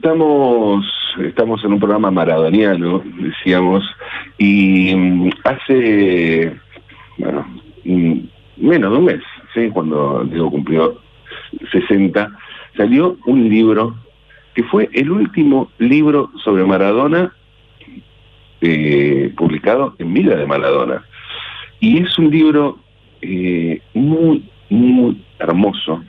estamos, 0.00 0.86
estamos 1.22 1.62
en 1.62 1.74
un 1.74 1.78
programa 1.78 2.10
maradoniano, 2.10 3.02
decíamos, 3.18 3.84
y 4.38 4.94
mm, 4.94 5.30
hace, 5.44 6.56
bueno, 7.18 7.46
mm, 7.84 8.18
menos 8.56 8.92
de 8.92 8.98
un 8.98 9.04
mes, 9.04 9.20
¿sí? 9.52 9.68
cuando 9.68 10.24
Diego 10.24 10.50
cumplió 10.50 10.98
60, 11.70 12.34
salió 12.78 13.18
un 13.26 13.46
libro 13.50 13.94
que 14.54 14.62
fue 14.62 14.88
el 14.94 15.10
último 15.10 15.70
libro 15.76 16.30
sobre 16.42 16.64
Maradona 16.64 17.34
eh, 18.62 19.34
publicado 19.36 19.96
en 19.98 20.14
vida 20.14 20.34
de 20.34 20.46
Maradona. 20.46 21.04
Y 21.78 22.02
es 22.02 22.18
un 22.18 22.30
libro 22.30 22.78
eh, 23.20 23.82
muy, 23.92 24.48
muy 24.70 25.22
hermoso. 25.38 26.02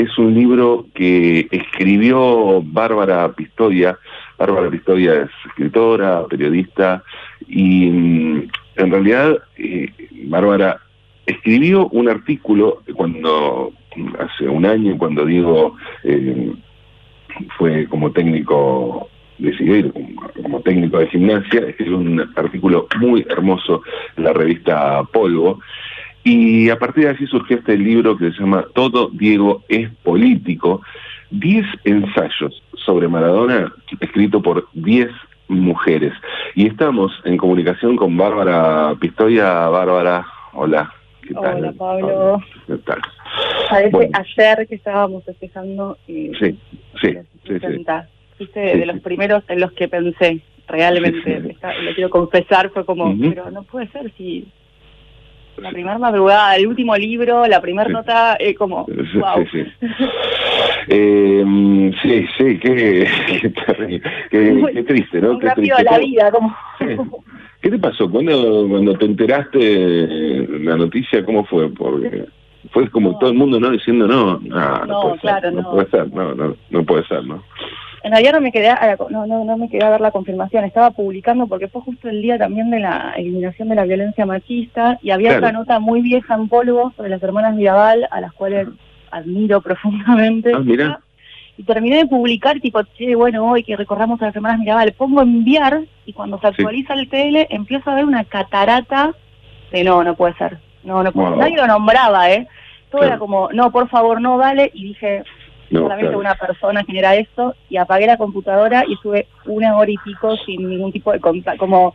Es 0.00 0.16
un 0.16 0.32
libro 0.32 0.86
que 0.94 1.46
escribió 1.50 2.62
Bárbara 2.62 3.30
Pistoia. 3.32 3.98
Bárbara 4.38 4.70
Pistoia 4.70 5.24
es 5.24 5.30
escritora, 5.44 6.24
periodista, 6.26 7.04
y 7.46 7.84
mm, 7.90 8.48
en 8.76 8.90
realidad 8.90 9.36
eh, 9.58 9.92
Bárbara 10.24 10.80
escribió 11.26 11.88
un 11.88 12.08
artículo 12.08 12.82
cuando 12.94 13.72
hace 14.18 14.48
un 14.48 14.64
año, 14.64 14.96
cuando 14.96 15.26
Diego 15.26 15.76
eh, 16.04 16.50
fue 17.58 17.86
como 17.86 18.10
técnico 18.10 19.06
decidió 19.36 19.92
como, 19.92 20.30
como, 20.42 20.60
técnico 20.62 20.98
de 20.98 21.08
gimnasia, 21.08 21.60
escribió 21.68 21.98
un 21.98 22.20
artículo 22.36 22.86
muy 22.98 23.26
hermoso 23.28 23.82
en 24.16 24.24
la 24.24 24.32
revista 24.32 25.02
Polvo, 25.12 25.60
y 26.24 26.68
a 26.68 26.78
partir 26.78 27.04
de 27.04 27.10
así 27.10 27.26
surgió 27.26 27.56
este 27.58 27.76
libro 27.76 28.16
que 28.16 28.30
se 28.32 28.40
llama 28.40 28.66
Todo 28.74 29.08
Diego 29.12 29.62
es 29.68 29.90
político, 30.02 30.82
10 31.30 31.64
ensayos 31.84 32.62
sobre 32.74 33.08
Maradona, 33.08 33.72
escrito 34.00 34.42
por 34.42 34.68
10 34.74 35.08
mujeres. 35.48 36.12
Y 36.54 36.66
estamos 36.66 37.12
en 37.24 37.36
comunicación 37.36 37.96
con 37.96 38.16
Bárbara 38.16 38.94
Pistoia. 39.00 39.68
Bárbara, 39.68 40.26
hola. 40.52 40.92
¿Qué 41.22 41.34
tal? 41.34 41.58
Hola, 41.58 41.72
Pablo. 41.72 42.42
¿Qué 42.66 42.76
tal? 42.78 43.00
Parece 43.68 44.10
ayer 44.12 44.66
que 44.66 44.74
estábamos 44.74 45.24
festejando. 45.24 45.96
Eh, 46.08 46.32
sí, 46.38 46.58
sí, 47.00 47.16
sí, 47.46 47.84
Fuiste 48.36 48.60
de 48.60 48.86
los 48.86 49.00
primeros 49.00 49.44
en 49.48 49.60
los 49.60 49.72
que 49.72 49.86
pensé, 49.86 50.40
realmente. 50.66 51.56
lo 51.82 51.94
quiero 51.94 52.10
confesar, 52.10 52.70
fue 52.70 52.86
como, 52.86 53.14
pero 53.18 53.50
no 53.50 53.64
puede 53.64 53.88
ser 53.88 54.10
si 54.16 54.48
la 55.60 55.70
primera 55.70 55.98
madrugada, 55.98 56.56
el 56.56 56.66
último 56.66 56.96
libro, 56.96 57.46
la 57.46 57.60
primera 57.60 57.88
nota, 57.88 58.36
eh, 58.38 58.54
como, 58.54 58.86
wow. 58.86 59.46
Sí, 59.50 59.62
sí. 59.62 59.88
eh, 60.88 61.92
sí, 62.02 62.26
sí, 62.38 62.58
qué, 62.58 63.06
qué, 63.26 64.02
qué, 64.30 64.82
triste, 64.84 65.20
¿no? 65.20 65.38
Qué 65.38 65.46
rápido 65.46 65.76
la 65.82 65.98
vida, 65.98 66.30
como... 66.30 66.56
¿Qué 67.62 67.68
te 67.68 67.78
pasó? 67.78 68.10
cuando 68.10 68.66
cuando 68.70 68.94
te 68.94 69.04
enteraste 69.04 70.48
la 70.60 70.76
noticia, 70.76 71.22
cómo 71.26 71.44
fue? 71.44 71.68
Porque 71.68 72.24
fue 72.72 72.88
como 72.88 73.18
todo 73.18 73.30
el 73.30 73.36
mundo 73.36 73.60
no 73.60 73.70
diciendo 73.70 74.06
no, 74.06 74.38
no, 74.40 74.86
no, 74.86 75.00
puede 75.02 75.18
claro, 75.18 75.50
ser, 75.50 75.52
no, 75.52 75.62
no, 75.62 75.70
puede 75.70 75.90
ser, 75.90 76.12
no, 76.12 76.34
no, 76.34 76.56
no 76.70 76.84
puede 76.84 77.04
ser, 77.06 77.24
¿no? 77.24 77.42
En 78.02 78.12
realidad 78.12 78.32
no 78.32 78.40
me 78.40 78.52
quedé 78.52 78.70
a, 78.70 78.96
no, 79.10 79.26
no, 79.26 79.44
no 79.44 79.56
me 79.58 79.68
quedé 79.68 79.84
a 79.84 79.90
ver 79.90 80.00
la 80.00 80.10
confirmación, 80.10 80.64
estaba 80.64 80.90
publicando 80.90 81.46
porque 81.46 81.68
fue 81.68 81.82
justo 81.82 82.08
el 82.08 82.22
día 82.22 82.38
también 82.38 82.70
de 82.70 82.80
la 82.80 83.12
eliminación 83.16 83.68
de 83.68 83.74
la 83.74 83.84
violencia 83.84 84.24
machista 84.24 84.98
y 85.02 85.10
había 85.10 85.36
otra 85.36 85.52
nota 85.52 85.78
muy 85.80 86.00
vieja 86.00 86.34
en 86.34 86.48
polvo 86.48 86.92
sobre 86.96 87.10
las 87.10 87.22
hermanas 87.22 87.54
Mirabal, 87.54 88.08
a 88.10 88.20
las 88.20 88.32
cuales 88.32 88.68
admiro 89.10 89.60
profundamente. 89.60 90.52
Ah, 90.54 90.60
mira. 90.60 91.00
Y 91.58 91.64
terminé 91.64 91.98
de 91.98 92.06
publicar, 92.06 92.58
tipo, 92.60 92.82
che, 92.96 93.14
bueno, 93.14 93.50
hoy 93.50 93.62
que 93.64 93.76
recorramos 93.76 94.22
a 94.22 94.26
las 94.26 94.36
hermanas 94.36 94.60
Mirabal, 94.60 94.92
pongo 94.92 95.20
enviar 95.20 95.82
y 96.06 96.14
cuando 96.14 96.40
se 96.40 96.46
actualiza 96.46 96.94
el 96.94 97.08
TL 97.08 97.52
empiezo 97.54 97.90
a 97.90 97.96
ver 97.96 98.06
una 98.06 98.24
catarata 98.24 99.14
de 99.70 99.84
no, 99.84 100.02
no 100.02 100.14
puede 100.14 100.32
ser, 100.34 100.58
no, 100.84 101.02
no 101.02 101.12
puede 101.12 101.28
ser. 101.28 101.38
Nadie 101.38 101.56
lo 101.56 101.66
nombraba, 101.66 102.30
¿eh? 102.30 102.48
Todo 102.90 103.04
era 103.04 103.18
como, 103.18 103.50
no, 103.52 103.70
por 103.70 103.88
favor, 103.88 104.20
no, 104.20 104.36
vale, 104.36 104.70
y 104.74 104.84
dije, 104.84 105.22
solamente 105.70 106.16
una 106.16 106.34
persona 106.34 106.84
genera 106.84 107.14
eso 107.16 107.54
y 107.68 107.76
apagué 107.76 108.06
la 108.06 108.16
computadora 108.16 108.84
y 108.86 108.94
estuve 108.94 109.26
una 109.46 109.76
hora 109.76 109.90
y 109.90 109.96
pico 109.98 110.36
sin 110.44 110.68
ningún 110.68 110.92
tipo 110.92 111.12
de 111.12 111.20
contacto, 111.20 111.58
como 111.58 111.94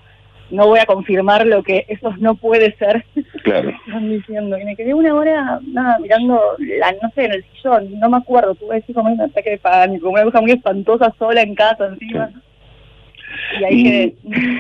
no 0.52 0.68
voy 0.68 0.80
a 0.80 0.86
confirmar 0.86 1.46
lo 1.46 1.64
que 1.64 1.86
eso 1.88 2.14
no 2.20 2.36
puede 2.36 2.76
ser. 2.76 3.04
Claro. 3.44 3.70
Están 3.88 4.10
diciendo. 4.10 4.58
Y 4.58 4.66
me 4.66 4.76
quedé 4.76 4.94
una 4.94 5.14
hora, 5.14 5.60
nada, 5.66 6.00
mirando, 6.00 6.40
la, 6.60 6.92
no 7.02 7.10
sé, 7.14 7.26
en 7.26 7.34
el 7.34 7.46
sillón, 7.46 8.00
no 8.00 8.10
me 8.10 8.18
acuerdo, 8.18 8.56
tuve 8.56 8.78
así 8.78 8.94
como 8.94 9.12
un 9.12 9.22
ataque 9.22 9.52
de 9.52 9.58
pánico, 9.58 10.06
como 10.06 10.16
una 10.16 10.26
cosa 10.26 10.42
muy 10.42 10.52
espantosa 10.52 11.14
sola 11.18 11.42
en 11.42 11.56
casa 11.56 11.88
encima. 11.88 12.30
Y 13.60 13.64
ahí 13.64 13.84
quedé. 13.84 14.16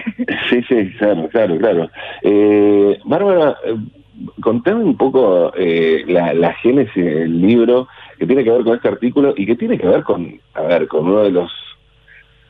Sí, 0.49 0.61
sí, 0.67 0.91
claro, 0.97 1.27
claro, 1.29 1.57
claro. 1.57 1.89
Eh, 2.21 2.99
Bárbara, 3.05 3.57
eh, 3.65 3.75
contame 4.41 4.83
un 4.83 4.97
poco 4.97 5.51
eh, 5.57 6.03
la, 6.07 6.33
la 6.33 6.53
génesis 6.55 7.03
del 7.03 7.41
libro 7.41 7.87
que 8.17 8.25
tiene 8.25 8.43
que 8.43 8.51
ver 8.51 8.63
con 8.63 8.75
este 8.75 8.87
artículo 8.87 9.33
y 9.35 9.45
que 9.45 9.55
tiene 9.55 9.77
que 9.77 9.87
ver 9.87 10.03
con, 10.03 10.39
a 10.53 10.61
ver, 10.61 10.87
con 10.87 11.07
uno 11.07 11.23
de 11.23 11.31
los 11.31 11.51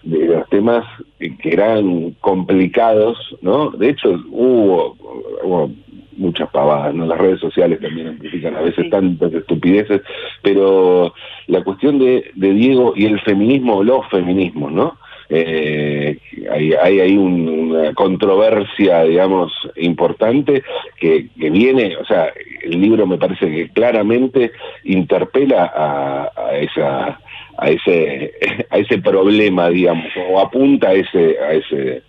de 0.04 0.28
los 0.28 0.48
temas 0.50 0.86
que 1.18 1.52
eran 1.52 2.12
complicados, 2.22 3.18
¿no? 3.42 3.72
De 3.72 3.90
hecho, 3.90 4.10
hubo, 4.30 4.96
hubo 5.44 5.72
muchas 6.16 6.48
pavadas, 6.52 6.94
¿no? 6.94 7.08
Las 7.08 7.18
redes 7.18 7.40
sociales 7.40 7.80
también 7.82 8.10
amplifican 8.10 8.56
a 8.56 8.62
veces 8.62 8.88
tantas 8.92 9.34
estupideces, 9.34 10.02
pero 10.44 11.12
la 11.48 11.64
cuestión 11.64 11.98
de, 11.98 12.32
de 12.36 12.54
Diego 12.54 12.94
y 12.96 13.06
el 13.06 13.20
feminismo, 13.22 13.84
los 13.84 14.08
feminismos, 14.10 14.72
¿no? 14.72 14.96
eh, 15.30 16.18
hay, 16.52 16.74
hay 16.74 17.00
ahí 17.00 17.18
una 17.18 17.94
controversia, 17.94 19.04
digamos, 19.04 19.52
importante 19.76 20.64
que, 21.00 21.30
que, 21.38 21.50
viene, 21.50 21.98
o 21.98 22.06
sea, 22.06 22.32
el 22.66 22.82
libro 22.82 23.08
me 23.08 23.18
parece 23.18 23.50
que 23.50 23.70
claramente 23.70 24.52
interpela 24.84 25.72
a, 25.76 26.32
a 26.36 26.56
esa 26.56 27.20
a 27.58 27.70
ese 27.70 28.34
a 28.70 28.78
ese 28.78 28.98
problema 29.00 29.70
digamos 29.70 30.08
o 30.30 30.40
apunta 30.40 30.90
a 30.90 30.94
ese 30.94 31.38
a 31.40 31.54
ese 31.54 32.04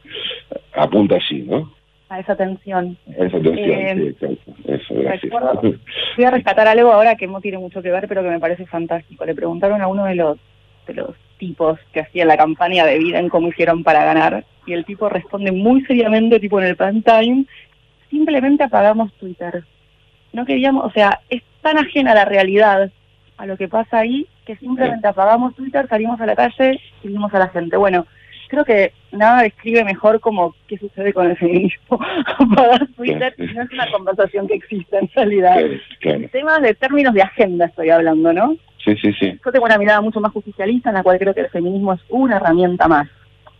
apunta 0.75 1.16
allí 1.16 1.43
no 1.43 1.72
a 2.09 2.21
esa 2.21 2.37
tensión 2.37 2.97
a 3.19 3.25
esa 3.25 3.41
tensión 3.41 3.81
eh, 3.81 3.95
sí, 3.97 4.06
exacto. 4.09 4.53
Eso, 4.66 4.95
recuerdo, 5.03 5.61
voy 6.16 6.25
a 6.25 6.31
rescatar 6.31 6.69
algo 6.69 6.93
ahora 6.93 7.16
que 7.16 7.27
no 7.27 7.41
tiene 7.41 7.59
mucho 7.59 7.83
que 7.83 7.91
ver 7.91 8.09
pero 8.09 8.22
que 8.22 8.31
me 8.31 8.41
parece 8.41 8.66
fantástico 8.66 9.25
le 9.25 9.34
preguntaron 9.34 9.81
a 9.83 9.89
uno 9.89 10.05
de 10.05 10.15
los 10.15 10.39
de 10.87 10.95
los 10.95 11.16
tipos 11.39 11.78
que 11.93 12.00
hacían 12.00 12.28
la 12.28 12.37
campaña 12.37 12.84
de 12.87 12.99
vida 12.99 13.19
en 13.19 13.28
cómo 13.28 13.49
hicieron 13.49 13.83
para 13.83 14.05
ganar, 14.05 14.45
y 14.66 14.72
el 14.72 14.84
tipo 14.84 15.09
responde 15.09 15.53
muy 15.53 15.84
seriamente, 15.84 16.41
tipo 16.41 16.61
en 16.61 16.66
el 16.66 16.77
prime 16.77 17.03
time, 17.03 17.45
simplemente 18.11 18.65
apagamos 18.65 19.12
Twitter. 19.15 19.65
No 20.37 20.45
queríamos, 20.45 20.85
o 20.85 20.91
sea, 20.91 21.21
es 21.31 21.43
tan 21.63 21.79
ajena 21.79 22.13
a 22.13 22.15
la 22.15 22.27
realidad, 22.27 22.91
a 23.39 23.47
lo 23.47 23.57
que 23.57 23.69
pasa 23.69 24.01
ahí, 24.01 24.27
que 24.45 24.55
simplemente 24.57 25.09
apagamos 25.09 25.55
Twitter, 25.55 25.89
salimos 25.89 26.21
a 26.21 26.27
la 26.27 26.37
calle 26.37 26.79
y 27.03 27.09
vimos 27.09 27.33
a 27.33 27.39
la 27.39 27.49
gente. 27.49 27.79
Bueno, 27.79 28.07
creo 28.49 28.63
que 28.63 28.93
nada 29.13 29.45
describe 29.45 29.83
mejor 29.83 30.21
como 30.21 30.55
qué 30.69 30.77
sucede 30.77 31.15
con 31.15 31.31
el 31.31 31.39
feminismo. 31.39 31.99
Apagar 32.39 32.87
Twitter 32.89 33.35
no 33.39 33.63
es 33.63 33.73
una 33.73 33.91
conversación 33.91 34.47
que 34.47 34.57
existe 34.57 34.99
en 34.99 35.09
realidad. 35.15 35.57
Temas 36.31 36.61
de 36.61 36.75
términos 36.75 37.15
de 37.15 37.23
agenda 37.23 37.65
estoy 37.65 37.89
hablando, 37.89 38.31
¿no? 38.35 38.57
Sí, 38.85 38.95
sí, 39.01 39.15
sí. 39.15 39.41
Yo 39.43 39.53
tengo 39.53 39.65
una 39.65 39.79
mirada 39.79 40.03
mucho 40.03 40.21
más 40.21 40.33
justicialista 40.33 40.91
en 40.91 40.97
la 40.97 41.03
cual 41.03 41.19
creo 41.19 41.33
que 41.33 41.41
el 41.41 41.49
feminismo 41.49 41.95
es 41.95 42.01
una 42.11 42.37
herramienta 42.37 42.87
más 42.89 43.09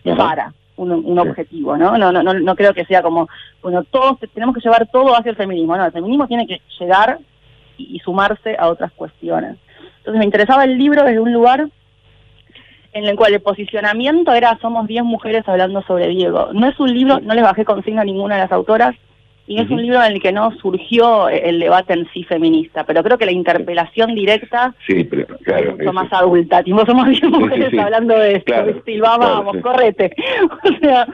para 0.04 0.53
un, 0.76 1.19
objetivo, 1.19 1.76
¿no? 1.76 1.97
No, 1.97 2.12
¿no? 2.12 2.22
no 2.22 2.56
creo 2.56 2.75
que 2.75 2.84
sea 2.84 3.03
como, 3.03 3.28
bueno, 3.62 3.84
todos 3.84 4.19
tenemos 4.34 4.54
que 4.54 4.60
llevar 4.60 4.87
todo 4.88 5.16
hacia 5.16 5.31
el 5.31 5.37
feminismo, 5.37 5.76
no, 5.76 5.87
el 5.87 5.92
feminismo 5.92 6.26
tiene 6.26 6.47
que 6.47 6.60
llegar 6.78 7.19
y, 7.78 7.98
sumarse 8.00 8.56
a 8.59 8.69
otras 8.69 8.92
cuestiones. 8.92 9.56
Entonces 9.98 10.19
me 10.19 10.25
interesaba 10.25 10.65
el 10.65 10.78
libro 10.78 11.04
desde 11.04 11.20
un 11.20 11.32
lugar 11.32 11.69
en 12.92 13.04
el 13.04 13.16
cual 13.16 13.34
el 13.34 13.41
posicionamiento 13.41 14.32
era 14.32 14.59
somos 14.60 14.86
10 14.86 15.04
mujeres 15.04 15.47
hablando 15.47 15.83
sobre 15.83 16.09
Diego. 16.09 16.50
No 16.53 16.68
es 16.68 16.78
un 16.80 16.92
libro, 16.92 17.21
no 17.21 17.34
les 17.34 17.45
bajé 17.45 17.65
consigna 17.65 18.03
a 18.03 18.04
ninguna 18.04 18.36
de 18.36 18.42
las 18.42 18.53
autoras, 18.53 18.95
y 19.47 19.60
es 19.60 19.71
un 19.71 19.81
libro 19.81 20.03
en 20.03 20.13
el 20.13 20.21
que 20.21 20.33
no 20.33 20.51
surgió 20.59 21.28
el 21.28 21.60
debate 21.60 21.93
en 21.93 22.09
sí 22.13 22.25
feminista, 22.25 22.84
pero 22.84 23.03
creo 23.03 23.16
que 23.16 23.27
la 23.27 23.33
interpelación 23.33 24.15
directa 24.15 24.75
sí, 24.87 25.09
es 25.09 25.77
mucho 25.78 25.93
más 25.93 26.13
adulta. 26.13 26.65
Tipo, 26.65 26.84
somos 26.84 27.09
10 27.09 27.22
mujeres 27.25 27.78
hablando 27.78 28.19
de 28.19 28.37
esto, 28.37 28.53
vamos, 29.01 29.57
correte. 29.63 30.13
o 30.65 30.78
sea, 30.81 31.07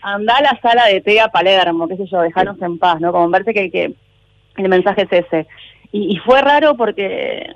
anda 0.00 0.36
a 0.36 0.42
la 0.42 0.60
sala 0.62 0.86
de 0.86 1.02
Tea 1.02 1.28
Palermo, 1.28 1.86
qué 1.86 1.96
sé 1.96 2.06
yo, 2.06 2.20
dejanos 2.22 2.60
en 2.62 2.78
paz, 2.78 3.00
¿no? 3.00 3.12
Como 3.12 3.28
verse 3.28 3.52
que, 3.52 3.70
que 3.70 3.94
el 4.56 4.68
mensaje 4.68 5.02
es 5.02 5.12
ese. 5.12 5.46
Y, 5.92 6.14
y 6.14 6.16
fue 6.18 6.40
raro 6.40 6.76
porque 6.76 7.52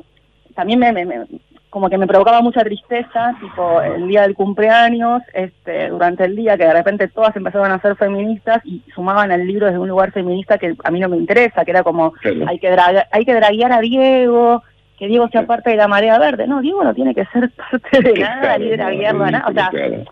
también 0.55 0.81
me, 0.81 0.93
me, 0.93 1.27
como 1.71 1.91
que 1.91 1.99
me 1.99 2.07
provocaba 2.07 2.41
mucha 2.41 2.65
tristeza, 2.65 3.35
tipo 3.41 3.81
el 3.83 4.09
día 4.09 4.23
del 4.23 4.35
cumpleaños, 4.35 5.23
este, 5.35 5.89
durante 5.89 6.25
el 6.25 6.35
día, 6.35 6.57
que 6.57 6.65
de 6.65 6.73
repente 6.73 7.09
todas 7.09 7.37
empezaban 7.37 7.73
a 7.73 7.81
ser 7.81 7.97
feministas 7.97 8.65
y 8.65 8.83
sumaban 8.95 9.31
al 9.31 9.47
libro 9.47 9.67
desde 9.67 9.79
un 9.79 9.89
lugar 9.89 10.13
feminista 10.13 10.59
que 10.59 10.75
a 10.83 10.91
mí 10.91 11.01
no 11.01 11.09
me 11.09 11.17
interesa, 11.17 11.65
que 11.65 11.71
era 11.71 11.83
como 11.83 12.15
hay 12.47 12.59
que 12.59 12.77
hay 13.11 13.25
que 13.25 13.35
draguear 13.35 13.73
a 13.73 13.81
Diego, 13.81 14.63
que 14.99 15.07
Diego 15.07 15.29
sea 15.29 15.47
parte 15.47 15.71
de 15.71 15.77
la 15.77 15.89
marea 15.89 16.19
verde. 16.19 16.47
No, 16.47 16.61
Diego 16.61 16.83
no 16.83 16.95
tiene 16.95 17.15
que 17.15 17.25
ser 17.27 17.51
parte 17.51 18.03
de 18.03 18.15
nada, 18.15 18.59
ni 18.59 18.69
de 18.71 18.77
la 18.77 18.91
guerra, 18.91 19.31
nada. 19.31 19.47
O 19.49 19.53
sea, 19.53 19.71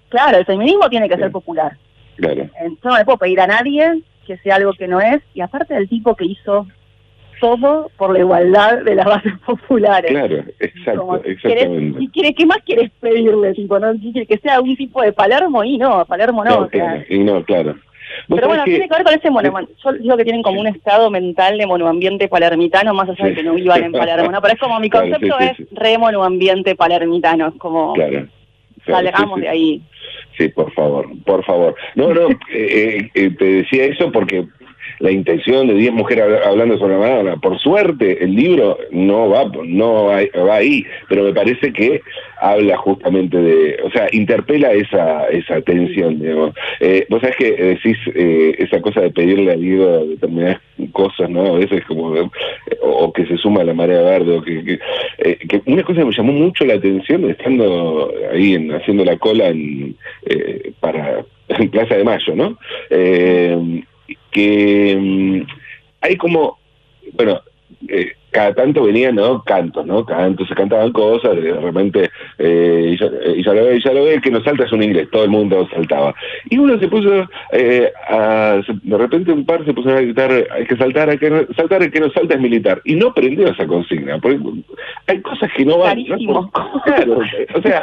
claro. 0.09 0.39
el 0.39 0.45
feminismo 0.45 0.89
tiene 0.89 1.09
que 1.09 1.17
ser 1.17 1.31
popular. 1.31 1.77
Claro. 2.17 2.43
Entonces 2.61 2.85
no 2.85 2.97
le 2.97 3.05
puedo 3.05 3.19
pedir 3.19 3.41
a 3.41 3.47
nadie 3.47 4.03
que 4.27 4.37
sea 4.39 4.57
algo 4.57 4.73
que 4.73 4.89
no 4.89 5.01
es, 5.01 5.23
y 5.35 5.41
aparte 5.41 5.75
del 5.75 5.89
tipo 5.89 6.15
que 6.15 6.25
hizo 6.25 6.67
todo 7.41 7.91
por 7.97 8.13
la 8.13 8.21
igualdad 8.21 8.83
de 8.83 8.95
las 8.95 9.07
bases 9.07 9.33
populares. 9.47 10.11
Claro, 10.11 10.45
exacto, 10.61 11.23
exactamente. 11.25 12.03
¿Y 12.03 12.09
quieres, 12.09 12.35
qué 12.37 12.47
más 12.47 12.59
quieres 12.65 12.91
pedirle? 13.01 13.55
Tipo, 13.55 13.79
¿no? 13.79 13.93
Que 13.93 14.39
sea 14.39 14.61
un 14.61 14.77
tipo 14.77 15.03
de 15.03 15.13
Palermo 15.13 15.65
y 15.65 15.79
no, 15.79 16.05
Palermo 16.07 16.45
no. 16.45 16.69
y 17.09 17.19
no, 17.19 17.45
claro. 17.45 17.77
Pero 18.29 18.49
bueno, 18.49 18.65
tiene 18.65 18.89
que 18.89 18.95
ver 18.95 19.05
con 19.05 19.15
ese 19.15 19.31
monoambiente. 19.31 19.75
Yo 19.85 19.93
digo 19.93 20.17
que 20.17 20.25
tienen 20.25 20.43
como 20.43 20.61
un 20.61 20.67
estado 20.67 21.11
mental 21.11 21.59
de 21.59 21.67
monoambiente 21.67 22.29
palermitano, 22.29 22.95
más 22.95 23.09
allá 23.09 23.27
de 23.27 23.35
que 23.35 23.43
no 23.43 23.55
vivan 23.55 23.85
en 23.85 23.93
Palermo. 23.93 24.31
¿no? 24.31 24.41
Pero 24.41 24.55
es 24.55 24.61
como 24.61 24.81
mi 24.81 24.91
concepto 24.91 25.39
es 25.39 25.57
re 25.73 25.99
monoambiente 25.99 26.75
palermitano. 26.75 27.49
Es 27.49 27.55
como. 27.57 27.95
Claro. 27.95 28.27
salgamos 28.87 29.41
de 29.41 29.49
ahí. 29.49 29.83
Sí, 30.37 30.49
por 30.49 30.73
favor, 30.73 31.07
por 31.25 31.45
favor. 31.45 31.75
No, 31.95 32.13
no, 32.13 32.29
eh, 32.53 33.09
eh, 33.11 33.11
eh, 33.15 33.31
te 33.31 33.45
decía 33.45 33.85
eso 33.85 34.11
porque 34.13 34.47
la 34.99 35.11
intención 35.11 35.67
de 35.67 35.75
10 35.75 35.93
mujeres 35.93 36.25
hablando 36.45 36.79
sobre 36.79 36.95
la 36.95 37.01
Madonna. 37.01 37.37
Por 37.37 37.59
suerte, 37.59 38.23
el 38.23 38.35
libro 38.35 38.79
no 38.91 39.29
va, 39.29 39.51
no 39.65 40.07
va, 40.07 40.19
ahí, 40.55 40.85
pero 41.09 41.25
me 41.25 41.33
parece 41.33 41.73
que 41.73 42.01
habla 42.41 42.77
justamente 42.77 43.37
de, 43.37 43.79
o 43.85 43.91
sea, 43.91 44.09
interpela 44.13 44.73
esa, 44.73 45.29
esa 45.29 45.61
tensión, 45.63 46.21
digamos. 46.21 46.55
Eh, 46.81 47.07
vos 47.09 47.21
sabés 47.21 47.37
que 47.37 47.53
decís 47.53 47.99
eh, 48.15 48.55
esa 48.59 48.81
cosa 48.81 49.01
de 49.01 49.11
pedirle 49.11 49.53
a 49.53 49.57
Diego 49.57 50.07
determinadas 50.07 50.61
cosas, 50.93 51.31
¿no? 51.31 51.55
A 51.55 51.59
veces 51.59 51.85
como, 51.85 52.15
o, 52.83 53.13
que 53.13 53.27
se 53.27 53.37
suma 53.37 53.63
a 53.63 53.65
la 53.65 53.75
marea 53.75 54.03
verde, 54.03 54.37
o 54.37 54.43
que, 54.43 54.79
eh, 55.19 55.39
que, 55.49 55.63
una 55.67 55.83
cosa 55.83 56.01
que 56.01 56.07
me 56.07 56.17
llamó 56.17 56.33
mucho 56.33 56.65
la 56.65 56.75
atención, 56.75 57.29
estando 57.31 58.13
ahí 58.33 58.55
en, 58.55 58.73
haciendo 58.73 59.05
la 59.05 59.17
cola 59.17 59.49
en, 59.49 59.97
eh, 60.27 60.73
para 60.81 61.25
en 61.49 61.71
Plaza 61.71 61.97
de 61.97 62.05
Mayo, 62.05 62.35
¿no? 62.35 62.59
Eh, 62.91 63.83
que 64.31 64.97
mm, 64.99 65.47
hay 66.01 66.17
como, 66.17 66.59
bueno, 67.13 67.41
eh, 67.89 68.13
cada 68.31 68.55
tanto 68.55 68.83
venían 68.83 69.15
¿no? 69.15 69.43
cantos, 69.43 69.87
¿no? 69.87 70.05
Cantos, 70.05 70.49
se 70.49 70.55
cantaban 70.55 70.93
cosas, 70.93 71.37
de 71.37 71.53
repente, 71.53 72.11
eh, 72.39 72.95
y, 72.95 73.43
ya, 73.43 73.53
lo 73.55 73.65
ve, 73.65 73.81
ya 73.83 73.93
lo 73.93 74.05
ve, 74.05 74.21
que 74.21 74.31
no 74.31 74.43
salta 74.43 74.65
es 74.65 74.73
un 74.73 74.83
inglés, 74.83 75.09
todo 75.11 75.25
el 75.25 75.31
mundo 75.31 75.67
saltaba. 75.73 76.15
Y 76.51 76.59
uno 76.59 76.79
se 76.79 76.89
puso, 76.89 77.27
eh, 77.53 77.91
a, 78.09 78.61
de 78.67 78.99
repente 78.99 79.33
un 79.33 79.47
par 79.47 79.65
se 79.65 79.73
puso 79.73 79.91
a 79.91 80.01
gritar, 80.01 80.31
hay 80.51 80.67
que 80.67 80.77
saltar, 80.77 81.09
hay 81.09 81.19
que 81.19 81.47
saltar, 81.57 81.83
el 81.83 81.91
que 81.91 82.01
no 82.01 82.11
salta 82.11 82.35
es 82.35 82.41
militar. 82.41 82.83
Y 82.85 82.95
no 82.97 83.15
prendió 83.15 83.49
esa 83.49 83.67
consigna, 83.67 84.19
porque 84.19 84.39
hay 85.07 85.21
cosas 85.23 85.51
que 85.57 85.65
no 85.65 85.79
van. 85.79 86.05
¿no? 86.05 86.51
Claro, 86.85 87.21
o 87.55 87.63
sea, 87.63 87.83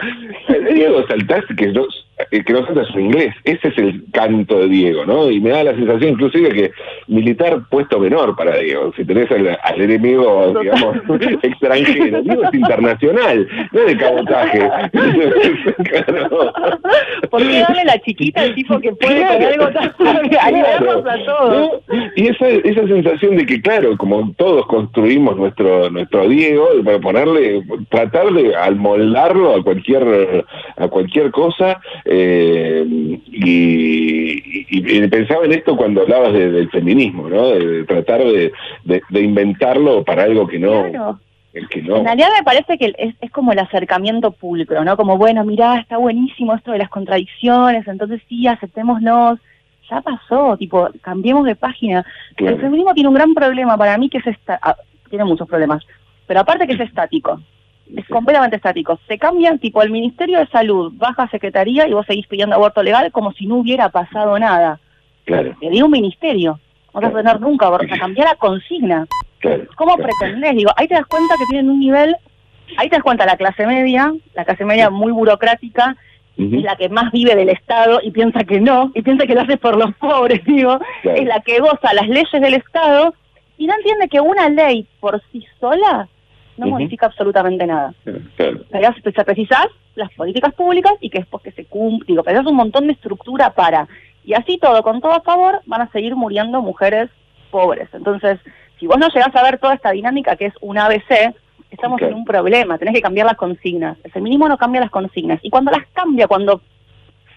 Diego 0.71 1.05
saltás 1.07 1.45
que 1.57 1.67
no, 1.67 1.87
que 2.29 2.53
no 2.53 2.65
salta 2.65 2.83
es 2.83 2.91
un 2.91 3.01
inglés, 3.01 3.35
ese 3.43 3.69
es 3.69 3.77
el 3.77 4.03
canto 4.11 4.59
de 4.59 4.67
Diego, 4.67 5.05
¿no? 5.05 5.31
Y 5.31 5.39
me 5.39 5.49
da 5.49 5.63
la 5.63 5.75
sensación 5.75 6.11
inclusive 6.11 6.49
que 6.49 6.71
militar 7.07 7.63
puesto 7.69 7.99
menor 7.99 8.35
para 8.35 8.57
Diego, 8.57 8.93
si 8.95 9.03
tenés 9.03 9.31
al, 9.31 9.57
al 9.61 9.81
enemigo 9.81 10.42
digamos, 10.47 10.97
extranjero. 11.43 12.21
Digo, 12.21 12.43
es 12.43 12.53
internacional, 12.53 13.47
no 13.71 13.79
es 13.79 13.87
de 13.87 13.97
cabotaje. 13.97 14.69
claro. 15.83 16.53
¿Por 17.29 17.41
qué 17.41 17.59
darle 17.59 17.85
la 17.85 17.99
chiquita 17.99 18.41
al 18.41 18.55
tipo 18.55 18.79
que 18.79 18.91
puede 18.93 19.25
con 19.25 19.43
algo 19.43 19.69
tan... 19.71 19.93
Ayudamos 20.41 21.05
a 21.05 21.25
todos. 21.25 21.81
Y 22.15 22.27
esa, 22.27 22.47
esa 22.47 22.87
sensación 22.87 23.37
de 23.37 23.45
que, 23.45 23.61
claro, 23.61 23.97
como 23.97 24.33
todos 24.33 24.65
construimos 24.67 25.37
nuestro 25.37 25.89
nuestro 25.89 26.27
Diego, 26.27 26.67
para 26.83 26.99
ponerle, 26.99 27.63
tratar 27.89 28.31
de 28.33 28.55
almoldarlo 28.55 29.55
a 29.55 29.63
cualquier 29.63 30.45
a 30.77 30.87
cualquier 30.87 31.31
cosa, 31.31 31.79
eh, 32.05 32.83
y, 33.31 34.43
y, 34.69 35.07
pensaba 35.07 35.45
en 35.45 35.53
esto 35.53 35.77
cuando 35.77 36.01
hablabas 36.01 36.33
del 36.33 36.69
feminismo, 36.69 37.29
¿no? 37.29 37.49
De, 37.49 37.83
tratar 37.85 38.23
de, 38.23 38.51
de 38.83 39.21
inventarlo 39.21 40.03
para 40.03 40.22
algo 40.23 40.47
que 40.47 40.59
no... 40.59 40.83
Que 41.69 41.83
no. 41.83 41.97
En 41.97 42.05
realidad 42.05 42.29
me 42.35 42.43
parece 42.43 42.79
que 42.79 42.95
es, 42.97 43.13
es, 43.21 43.29
como 43.29 43.51
el 43.51 43.59
acercamiento 43.59 44.31
público, 44.31 44.73
¿no? 44.83 44.97
Como, 44.97 45.19
bueno, 45.19 45.45
mirá, 45.45 45.77
está 45.77 45.97
buenísimo 45.97 46.55
esto 46.55 46.71
de 46.71 46.79
las 46.79 46.89
contradicciones, 46.89 47.87
entonces 47.87 48.23
sí, 48.27 48.47
aceptémonos. 48.47 49.39
Ya 49.87 50.01
pasó, 50.01 50.57
tipo, 50.57 50.89
cambiemos 51.01 51.45
de 51.45 51.55
página. 51.55 52.03
El 52.37 52.59
feminismo 52.59 52.95
tiene 52.95 53.09
un 53.09 53.13
gran 53.13 53.35
problema 53.35 53.77
para 53.77 53.99
mí 53.99 54.09
que 54.09 54.17
es 54.17 54.25
esta, 54.25 54.57
ah, 54.63 54.75
tiene 55.11 55.25
muchos 55.25 55.47
problemas, 55.47 55.85
pero 56.25 56.39
aparte 56.39 56.65
que 56.65 56.73
es 56.73 56.79
estático. 56.79 57.39
Es 57.95 58.07
completamente 58.07 58.55
estático. 58.55 58.97
Se 59.07 59.19
cambian, 59.19 59.59
tipo, 59.59 59.83
el 59.83 59.91
Ministerio 59.91 60.39
de 60.39 60.47
Salud, 60.47 60.91
baja 60.95 61.27
secretaría 61.27 61.87
y 61.87 61.93
vos 61.93 62.05
seguís 62.07 62.25
pidiendo 62.25 62.55
aborto 62.55 62.81
legal 62.81 63.11
como 63.11 63.31
si 63.33 63.45
no 63.45 63.57
hubiera 63.57 63.89
pasado 63.89 64.39
nada. 64.39 64.79
Claro. 65.25 65.55
Te 65.59 65.69
dio 65.69 65.85
un 65.85 65.91
ministerio. 65.91 66.59
No 66.93 67.01
vas 67.01 67.11
a 67.11 67.17
tener 67.17 67.41
nunca, 67.41 67.67
a 67.67 67.99
cambiar 67.99 68.29
la 68.29 68.35
consigna. 68.35 69.05
¿Cómo 69.75 69.97
pretendés? 69.97 70.55
Digo, 70.55 70.71
ahí 70.75 70.87
te 70.87 70.95
das 70.95 71.05
cuenta 71.05 71.35
que 71.37 71.45
tienen 71.49 71.69
un 71.69 71.79
nivel, 71.79 72.15
ahí 72.77 72.89
te 72.89 72.95
das 72.95 73.03
cuenta 73.03 73.25
la 73.25 73.37
clase 73.37 73.65
media, 73.65 74.13
la 74.33 74.45
clase 74.45 74.65
media 74.65 74.89
muy 74.89 75.11
burocrática, 75.11 75.95
es 76.35 76.63
la 76.63 76.75
que 76.75 76.89
más 76.89 77.11
vive 77.11 77.35
del 77.35 77.49
Estado 77.49 77.99
y 78.01 78.09
piensa 78.09 78.43
que 78.43 78.59
no, 78.59 78.91
y 78.95 79.03
piensa 79.03 79.27
que 79.27 79.35
lo 79.35 79.41
hace 79.41 79.57
por 79.57 79.77
los 79.77 79.93
pobres, 79.95 80.43
digo, 80.45 80.79
es 81.03 81.25
la 81.25 81.39
que 81.41 81.59
goza 81.59 81.93
las 81.93 82.07
leyes 82.07 82.31
del 82.31 82.55
Estado 82.55 83.13
y 83.57 83.67
no 83.67 83.75
entiende 83.75 84.09
que 84.09 84.19
una 84.19 84.49
ley 84.49 84.87
por 84.99 85.21
sí 85.31 85.45
sola 85.59 86.07
no 86.57 86.67
modifica 86.67 87.05
absolutamente 87.07 87.67
nada. 87.67 87.93
Pero 88.37 88.93
precisás 89.25 89.67
las 89.95 90.11
políticas 90.13 90.53
públicas 90.53 90.93
y 91.01 91.09
que 91.09 91.19
después 91.19 91.43
que 91.43 91.51
se 91.51 91.65
cumpla, 91.65 92.05
digo, 92.07 92.23
pero 92.23 92.41
es 92.41 92.47
un 92.47 92.55
montón 92.55 92.87
de 92.87 92.93
estructura 92.93 93.51
para, 93.51 93.87
y 94.25 94.33
así 94.33 94.57
todo, 94.57 94.81
con 94.81 95.01
todo 95.01 95.13
a 95.13 95.21
favor, 95.21 95.61
van 95.65 95.81
a 95.81 95.91
seguir 95.91 96.15
muriendo 96.15 96.61
mujeres 96.61 97.09
pobres. 97.51 97.89
Entonces, 97.93 98.39
si 98.83 98.87
vos 98.87 98.97
no 98.97 99.07
llegás 99.07 99.33
a 99.33 99.43
ver 99.43 99.59
toda 99.59 99.75
esta 99.75 99.91
dinámica 99.91 100.35
que 100.35 100.47
es 100.47 100.53
un 100.59 100.77
ABC, 100.77 101.33
estamos 101.71 102.01
en 102.01 102.15
un 102.15 102.25
problema, 102.25 102.77
tenés 102.77 102.93
que 102.93 103.01
cambiar 103.01 103.25
las 103.25 103.37
consignas. 103.37 103.97
El 104.03 104.11
feminismo 104.11 104.49
no 104.49 104.57
cambia 104.57 104.81
las 104.81 104.89
consignas. 104.89 105.39
Y 105.41 105.49
cuando 105.49 105.71
las 105.71 105.87
cambia, 105.93 106.27
cuando 106.27 106.59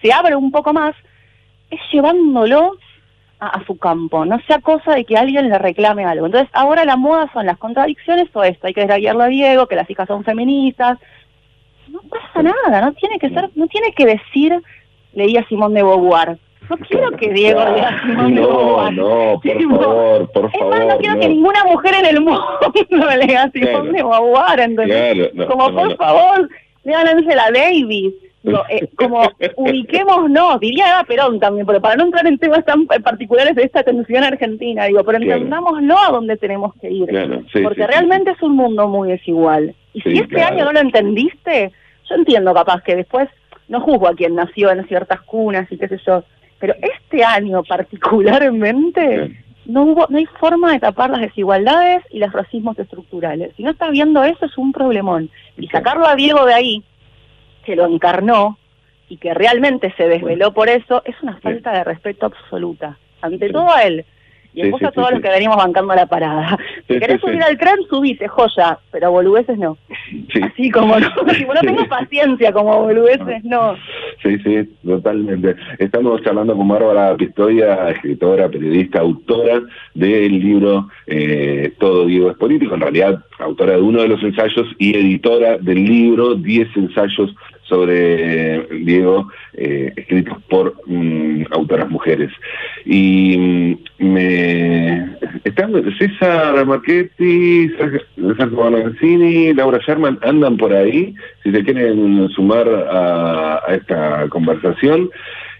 se 0.01 0.11
abre 0.11 0.35
un 0.35 0.51
poco 0.51 0.73
más, 0.73 0.93
es 1.71 1.79
llevándolo 1.89 2.75
a, 3.39 3.63
su 3.65 3.77
campo, 3.77 4.25
no 4.25 4.41
sea 4.41 4.59
cosa 4.59 4.93
de 4.93 5.05
que 5.05 5.15
alguien 5.15 5.47
le 5.47 5.57
reclame 5.57 6.03
algo. 6.03 6.25
Entonces, 6.25 6.49
ahora 6.51 6.83
la 6.83 6.97
moda 6.97 7.29
son 7.31 7.45
las 7.45 7.57
contradicciones 7.57 8.27
o 8.33 8.43
esto, 8.43 8.67
hay 8.67 8.73
que 8.73 8.81
desgraciarlo 8.81 9.23
a 9.23 9.27
Diego, 9.27 9.67
que 9.67 9.77
las 9.77 9.89
hijas 9.89 10.07
son 10.09 10.25
feministas. 10.25 10.99
No 11.87 12.01
pasa 12.01 12.43
nada, 12.43 12.81
no 12.81 12.91
tiene 12.91 13.19
que 13.19 13.29
ser, 13.29 13.51
no 13.55 13.67
tiene 13.67 13.93
que 13.93 14.05
decir, 14.05 14.61
leía 15.13 15.47
Simón 15.47 15.73
de 15.73 15.83
Beauvoir, 15.83 16.39
no 16.69 16.77
quiero 16.77 17.11
que 17.11 17.33
Diego 17.33 17.61
Simón 18.03 18.35
de 18.35 18.41
Beauvoir. 18.41 18.93
No, 18.93 19.39
por 19.41 19.61
favor, 19.79 20.31
por 20.31 20.51
favor. 20.51 20.85
no 20.85 20.97
quiero 20.97 21.19
que 21.19 21.29
ninguna 21.29 21.63
mujer 21.65 21.95
en 21.95 22.05
el 22.05 22.21
mundo 22.21 22.39
lea 23.25 23.49
Simón 23.51 23.91
de 23.91 24.03
Beauvoir, 24.03 24.59
¿entendés? 24.59 25.31
Como, 25.47 25.73
por 25.73 25.95
favor, 25.97 26.49
lean 26.83 27.07
Angela 27.07 27.45
Davis. 27.53 28.13
eh, 28.69 28.87
como 28.95 29.23
ubiquémonos, 29.57 30.59
diría 30.59 30.89
Eva 30.89 31.03
Perón 31.03 31.39
también, 31.39 31.65
pero 31.65 31.81
para 31.81 31.95
no 31.95 32.05
entrar 32.05 32.25
en 32.27 32.37
temas 32.37 32.63
tan 32.63 32.85
particulares 32.85 33.55
de 33.55 33.63
esta 33.63 33.81
atención 33.81 34.23
argentina, 34.23 34.85
digo, 34.85 35.03
pero 35.03 35.17
entendámoslo 35.17 35.97
a 35.97 36.11
dónde 36.11 36.37
tenemos 36.37 36.73
que 36.75 36.89
ir, 36.89 37.07
porque 37.63 37.87
realmente 37.87 38.31
es 38.31 38.41
un 38.41 38.55
mundo 38.55 38.87
muy 38.87 39.09
desigual. 39.09 39.75
Y 39.93 40.01
si 40.01 40.19
este 40.19 40.41
año 40.41 40.63
no 40.65 40.71
lo 40.71 40.79
entendiste, 40.79 41.71
yo 42.09 42.15
entiendo 42.15 42.53
capaz 42.53 42.81
que 42.83 42.95
después, 42.95 43.27
no 43.67 43.81
juzgo 43.81 44.07
a 44.07 44.15
quien 44.15 44.35
nació 44.35 44.71
en 44.71 44.87
ciertas 44.87 45.21
cunas 45.21 45.69
y 45.71 45.77
qué 45.77 45.89
sé 45.89 45.99
yo, 46.05 46.23
pero 46.59 46.75
este 46.81 47.23
año 47.23 47.63
particularmente 47.63 49.43
no 49.65 49.83
hubo, 49.83 50.07
no 50.09 50.17
hay 50.17 50.25
forma 50.39 50.73
de 50.73 50.79
tapar 50.79 51.09
las 51.09 51.21
desigualdades 51.21 52.03
y 52.09 52.19
los 52.19 52.31
racismos 52.31 52.79
estructurales. 52.79 53.53
Si 53.55 53.63
no 53.63 53.71
estás 53.71 53.91
viendo 53.91 54.23
eso 54.23 54.45
es 54.45 54.57
un 54.57 54.71
problemón. 54.71 55.29
Y 55.57 55.67
sacarlo 55.67 56.07
a 56.07 56.15
Diego 56.15 56.45
de 56.45 56.53
ahí, 56.53 56.83
que 57.65 57.75
lo 57.75 57.85
encarnó 57.85 58.57
y 59.09 59.17
que 59.17 59.33
realmente 59.33 59.93
se 59.97 60.07
desveló 60.07 60.53
por 60.53 60.69
eso, 60.69 61.01
es 61.05 61.15
una 61.21 61.37
falta 61.37 61.71
de 61.71 61.83
respeto 61.83 62.25
absoluta. 62.25 62.97
Ante 63.21 63.49
todo 63.49 63.71
a 63.71 63.83
él, 63.83 64.05
y 64.57 64.63
después 64.63 64.83
a 64.83 64.91
todos 64.91 65.11
los 65.11 65.21
que 65.21 65.29
venimos 65.29 65.55
bancando 65.55 65.93
la 65.93 66.07
parada. 66.07 66.57
Si 66.87 66.99
querés 66.99 67.19
subir 67.19 67.43
al 67.43 67.57
tren, 67.57 67.75
subite, 67.89 68.27
joya, 68.27 68.79
pero 68.91 69.11
boludeces 69.11 69.57
no. 69.57 69.77
Así 70.41 70.71
como 70.71 70.97
no, 70.97 71.09
no 71.53 71.61
tengo 71.61 71.85
paciencia 71.87 72.51
como 72.51 72.81
boludeces 72.81 73.43
no. 73.43 73.75
Sí, 74.23 74.37
sí, 74.39 74.67
totalmente. 74.83 75.55
Estamos 75.77 76.21
charlando 76.23 76.55
con 76.55 76.67
Bárbara 76.67 77.15
Pistoia, 77.15 77.89
escritora, 77.89 78.49
periodista, 78.49 78.99
autora 78.99 79.61
del 79.93 80.39
libro 80.39 80.87
eh, 81.05 81.73
Todo 81.77 82.07
Diego 82.07 82.31
es 82.31 82.37
político, 82.37 82.73
en 82.73 82.81
realidad 82.81 83.23
autora 83.39 83.73
de 83.73 83.81
uno 83.81 84.01
de 84.01 84.07
los 84.07 84.23
ensayos 84.23 84.67
y 84.79 84.95
editora 84.95 85.57
del 85.59 85.85
libro 85.85 86.33
Diez 86.33 86.67
ensayos 86.75 87.35
sobre 87.67 88.61
Diego, 88.83 89.29
eh, 89.53 89.93
escritos 89.95 90.37
por 90.49 90.75
mm, 90.85 91.45
autoras 91.51 91.89
mujeres. 91.89 92.31
Y 92.85 93.37
mm, 93.37 94.05
me 94.05 95.17
Estamos, 95.43 95.81
César 95.97 96.65
Marchetti, 96.65 97.69
Sergio 97.69 98.49
Bonancini, 98.51 99.53
Laura 99.53 99.79
Sherman 99.79 100.19
andan 100.21 100.57
por 100.57 100.73
ahí, 100.73 101.15
si 101.43 101.51
se 101.51 101.63
quieren 101.63 102.27
sumar 102.29 102.67
a, 102.67 103.61
esta 103.69 104.27
conversación. 104.29 105.09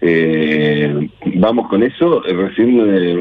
Eh, 0.00 1.08
vamos 1.36 1.68
con 1.68 1.82
eso. 1.82 2.20
Recién 2.20 2.76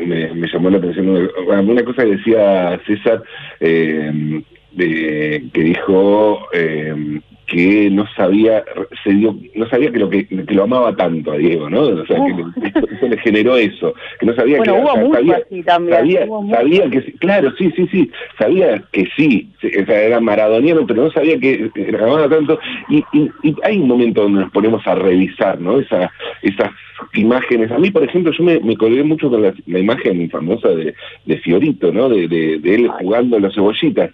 me, 0.08 0.48
llamó 0.51 0.70
la 0.70 0.77
atención 0.77 1.29
una, 1.48 1.84
cosa 1.84 2.03
que 2.03 2.17
decía 2.17 2.79
César, 2.86 3.24
eh, 3.60 4.44
que 4.77 5.62
dijo 5.62 6.48
eh, 6.53 7.22
que 7.48 7.89
no 7.89 8.06
sabía 8.13 8.63
se 9.04 9.12
dio, 9.12 9.36
no 9.56 9.68
sabía 9.70 9.89
que 9.92 10.00
lo 10.00 10.10
que, 10.10 10.27
lo 10.30 10.63
amaba 10.63 10.94
tanto 10.96 11.32
a 11.32 11.38
Diego, 11.38 11.70
¿no? 11.70 11.82
O 11.84 12.06
sea, 12.06 12.18
que 12.18 12.96
eso 12.96 13.08
le 13.08 13.18
generó 13.20 13.56
eso, 13.56 13.94
que 14.20 14.25
no 14.25 14.36
sabía 14.36 14.60
que 14.60 14.70
hubo 14.70 15.13
sabía, 15.13 15.38
así 15.38 15.63
también. 15.63 16.30
Sabía, 16.51 16.89
que 16.89 17.13
claro, 17.13 17.54
sí, 17.58 17.72
sí, 17.75 17.88
sí, 17.89 18.12
sabía 18.38 18.84
que 18.92 19.08
sí, 19.16 19.50
o 19.63 19.86
sea, 19.86 20.01
era 20.01 20.20
maradoniano, 20.20 20.86
pero 20.86 21.04
no 21.04 21.12
sabía 21.12 21.39
que 21.39 21.72
lo 21.74 22.04
amaba 22.04 22.27
tanto 22.27 22.60
y, 22.89 23.04
y, 23.13 23.56
hay 23.63 23.77
un 23.77 23.88
momento 23.88 24.24
donde 24.24 24.42
nos 24.42 24.51
ponemos 24.51 24.86
a 24.86 24.96
revisar, 24.96 25.60
¿no? 25.62 25.80
Esa, 25.80 26.12
esas 26.42 26.72
imágenes. 27.13 27.72
A 27.72 27.80
mí, 27.80 27.92
por 27.92 28.04
ejemplo, 28.04 28.34
yo 28.34 28.44
me, 28.44 28.60
me 28.60 28.75
colgué 28.75 29.04
mucho 29.04 29.30
con 29.30 29.42
la, 29.42 29.54
imagen 29.80 30.30
famosa 30.30 30.68
de, 30.70 30.94
de 31.25 31.38
Fiorito, 31.38 31.94
¿no? 31.94 32.10
De, 32.10 32.27
de, 32.27 32.60
de 32.60 32.75
él 32.75 32.88
jugando 32.89 33.38
a 33.38 33.39
las 33.39 33.56
cebollitas. 33.56 34.12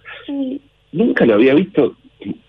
Nunca 0.92 1.26
lo 1.26 1.34
había 1.34 1.54
visto 1.54 1.96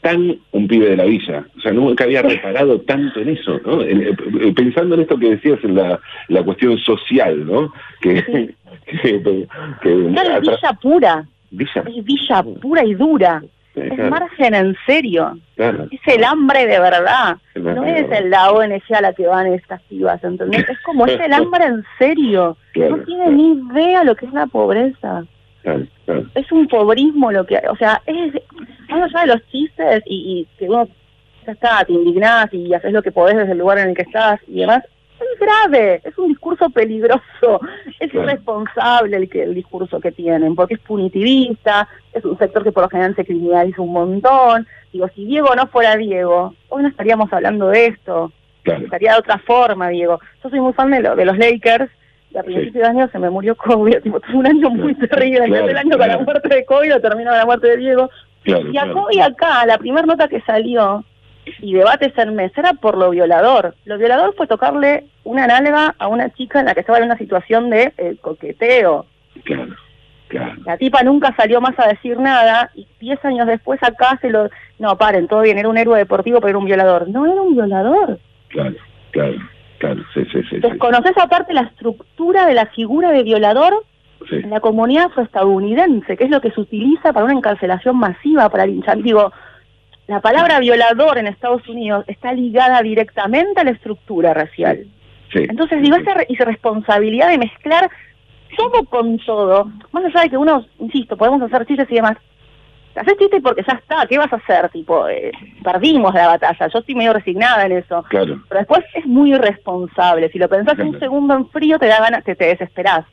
tan 0.02 0.38
un 0.52 0.68
pibe 0.68 0.90
de 0.90 0.98
la 0.98 1.06
villa. 1.06 1.46
O 1.58 1.62
sea, 1.62 1.72
nunca 1.72 2.04
había 2.04 2.22
reparado 2.22 2.80
tanto 2.82 3.20
en 3.20 3.30
eso, 3.30 3.60
¿no? 3.66 3.82
Eh, 3.82 4.16
pensando 4.56 4.96
en 4.96 5.02
esto 5.02 5.18
que 5.18 5.32
decías 5.32 5.60
en 5.64 5.76
la, 5.76 6.00
la 6.30 6.44
cuestión 6.44 6.78
social, 6.80 7.46
¿no? 7.46 7.74
Que, 8.02 8.24
que, 8.86 9.16
es 9.16 9.24
villa 9.24 10.74
pura. 10.82 11.26
Es 11.58 12.04
villa 12.04 12.44
pura 12.62 12.84
y 12.86 12.94
dura. 12.96 13.44
es 13.76 14.10
margen 14.10 14.54
en 14.54 14.76
serio. 14.86 15.38
Es 15.58 16.16
el 16.16 16.24
hambre 16.24 16.66
de 16.66 16.80
verdad. 16.80 17.38
no 17.56 17.84
es 17.84 18.08
la 18.26 18.52
ONG 18.52 18.94
a 18.96 19.02
la 19.02 19.14
que 19.14 19.28
van 19.28 19.48
estas 19.48 19.82
pibas, 19.84 20.24
¿entendés? 20.24 20.68
Es 20.70 20.80
como 20.82 21.06
es 21.08 21.20
el 21.20 21.34
hambre 21.34 21.66
en 21.66 21.84
serio. 21.98 22.58
no 22.76 22.98
tiene 23.00 23.30
ni 23.32 23.54
idea 23.54 24.04
lo 24.04 24.16
que 24.16 24.26
es 24.26 24.34
la 24.34 24.48
pobreza. 24.48 25.26
Es 26.36 26.52
un 26.52 26.68
pobrismo 26.68 27.32
lo 27.32 27.46
que, 27.46 27.60
o 27.70 27.76
sea, 27.76 28.02
es, 28.06 28.34
más 28.90 29.04
allá 29.04 29.22
de 29.22 29.34
los 29.34 29.48
chistes 29.48 30.04
y, 30.06 30.48
que 30.58 30.70
uno 30.70 30.88
ya 31.46 31.52
está, 31.52 31.86
te 31.86 31.94
indignás 31.94 32.54
y 32.54 32.74
haces 32.74 32.92
lo 32.92 33.04
que 33.04 33.12
podés 33.12 33.38
desde 33.38 33.52
el 33.52 33.58
lugar 33.58 33.78
en 33.80 33.90
el 33.90 33.96
que 33.96 34.04
estás 34.04 34.40
y 34.48 34.62
demás, 34.62 34.84
es 35.20 35.40
grave, 35.40 36.02
es 36.04 36.18
un 36.18 36.30
discurso 36.30 36.70
peligroso, 36.70 37.62
es 38.00 38.14
irresponsable 38.14 39.18
el, 39.18 39.30
que, 39.30 39.44
el 39.44 39.54
discurso 39.54 40.00
que 40.00 40.12
tienen, 40.12 40.56
porque 40.56 40.76
es 40.76 40.80
punitivista, 40.82 41.88
es 42.14 42.26
un 42.26 42.38
sector 42.38 42.64
que 42.64 42.72
por 42.72 42.84
lo 42.84 42.90
general 42.90 43.16
se 43.16 43.26
criminaliza 43.26 43.82
un 43.82 43.94
montón. 43.94 44.68
Digo, 44.92 45.08
si 45.16 45.26
Diego 45.26 45.56
no 45.56 45.68
fuera 45.68 45.96
Diego, 45.96 46.54
hoy 46.70 46.84
no 46.84 46.90
estaríamos 46.90 47.32
hablando 47.32 47.68
de 47.68 47.88
esto, 47.88 48.32
estaría 48.64 49.14
de 49.14 49.20
otra 49.20 49.38
forma, 49.40 49.90
Diego. 49.90 50.20
Yo 50.44 50.50
soy 50.50 50.60
muy 50.60 50.74
fan 50.74 50.92
de, 50.92 51.02
lo, 51.02 51.16
de 51.16 51.26
los 51.26 51.38
Lakers, 51.38 51.90
a 52.38 52.44
principios 52.44 52.84
de 52.84 52.86
año 52.86 53.10
se 53.10 53.20
me 53.20 53.30
murió 53.30 53.56
Kobe, 53.56 54.02
tipo, 54.04 54.20
tuve 54.20 54.36
un 54.36 54.48
año 54.48 54.70
muy 54.70 54.94
terrible, 54.96 55.46
claro, 55.46 55.70
el 55.70 55.78
año 55.78 55.98
con 55.98 56.08
la 56.08 56.18
muerte 56.20 56.54
de 56.54 56.66
Kobe, 56.66 56.90
lo 56.90 57.02
termino 57.02 57.32
con 57.32 57.40
la 57.40 57.46
muerte 57.46 57.68
de 57.68 57.78
Diego. 57.78 58.10
Y 58.46 58.78
a 58.78 58.92
Kobe 58.92 59.22
acá, 59.22 59.66
la 59.66 59.78
primera 59.78 60.06
nota 60.06 60.28
que 60.28 60.42
salió, 60.42 61.04
y 61.60 61.74
debates 61.74 62.18
en 62.18 62.36
mes, 62.36 62.52
era 62.58 62.74
por 62.74 62.98
lo 62.98 63.10
violador. 63.10 63.76
Lo 63.86 63.98
violador 63.98 64.34
fue 64.36 64.48
tocarle 64.48 65.06
una 65.24 65.48
nalga 65.48 65.96
a 65.98 66.08
una 66.08 66.30
chica 66.34 66.60
en 66.60 66.68
la 66.68 66.74
que 66.74 66.82
estaba 66.82 67.00
en 67.00 67.06
una 67.06 67.18
situación 67.18 67.70
de 67.70 67.94
eh, 67.98 68.16
coqueteo. 68.22 69.06
Claro, 69.44 69.76
claro. 70.28 70.62
La 70.66 70.78
tipa 70.78 71.04
nunca 71.04 71.36
salió 71.36 71.62
más 71.62 71.78
a 71.80 71.88
decir 71.88 72.20
nada, 72.20 72.72
y 72.76 72.88
diez 73.00 73.24
años 73.26 73.48
después 73.48 73.82
acá 73.84 74.18
se 74.22 74.30
lo... 74.30 74.50
No, 74.80 74.98
paren, 74.98 75.28
todo 75.28 75.42
bien, 75.42 75.58
era 75.58 75.70
un 75.70 75.78
héroe 75.78 75.98
deportivo, 75.98 76.40
pero 76.40 76.50
era 76.50 76.58
un 76.58 76.66
violador. 76.66 77.10
No, 77.10 77.26
era 77.26 77.42
un 77.42 77.54
violador. 77.54 78.20
Claro, 78.50 78.76
claro. 79.12 79.36
Claro, 79.78 80.02
sí, 80.14 80.24
sí, 80.32 80.42
sí. 80.50 80.60
¿Desconoces 80.60 81.18
aparte 81.18 81.54
la 81.54 81.64
estructura 81.64 82.46
de 82.46 82.54
la 82.54 82.66
figura 82.68 83.12
de 83.12 83.24
violador 83.24 83.84
en 84.32 84.50
la 84.50 84.60
comunidad 84.60 85.06
afroestadounidense, 85.06 86.18
que 86.18 86.24
es 86.24 86.30
lo 86.30 86.42
que 86.42 86.52
se 86.52 86.62
utiliza 86.62 87.14
para 87.14 87.26
una 87.26 87.34
encarcelación 87.34 87.98
masiva, 87.98 88.50
para 88.50 88.66
linchar? 88.66 89.02
Digo, 89.02 89.32
la 90.08 90.20
palabra 90.22 90.60
violador 90.60 91.18
en 91.18 91.28
Estados 91.28 91.68
Unidos 91.68 92.06
está 92.08 92.34
ligada 92.34 92.82
directamente 92.82 93.62
a 93.62 93.64
la 93.64 93.72
estructura 93.72 94.34
racial. 94.34 94.88
Entonces, 95.34 95.82
digo, 95.82 95.98
esa 95.98 96.16
irresponsabilidad 96.30 97.30
de 97.30 97.38
mezclar 97.38 97.90
todo 98.56 98.86
con 98.86 99.18
todo, 99.20 99.70
más 99.92 100.06
allá 100.06 100.22
de 100.22 100.30
que 100.30 100.38
uno, 100.38 100.66
insisto, 100.80 101.18
podemos 101.18 101.42
hacer 101.42 101.66
chistes 101.66 101.92
y 101.92 101.96
demás, 101.96 102.18
haces 102.96 103.18
chiste 103.18 103.42
porque 103.42 103.64
ya 103.68 103.74
está, 103.74 104.06
¿qué 104.08 104.18
vas 104.18 104.32
a 104.32 104.38
hacer? 104.38 104.70
Tipo, 104.70 105.08
eh, 105.08 105.32
perdimos 105.64 106.14
la 106.14 106.28
batalla, 106.28 106.68
yo 106.68 106.80
estoy 106.80 106.96
medio 106.96 107.14
resignada 107.14 107.66
en 107.66 107.74
eso. 107.74 108.04
Claro. 108.04 108.42
Pero 108.48 108.60
después 108.60 108.84
es 108.94 109.06
muy 109.06 109.34
irresponsable, 109.34 110.30
si 110.30 110.40
lo 110.40 110.48
pensás 110.48 110.78
un 110.80 111.00
segundo 111.00 111.34
en 111.34 111.50
frío 111.50 111.78
te 111.80 111.88
da 111.88 112.00
ganas, 112.00 112.24
te, 112.24 112.36
te 112.36 112.46
desesperás. 112.46 113.06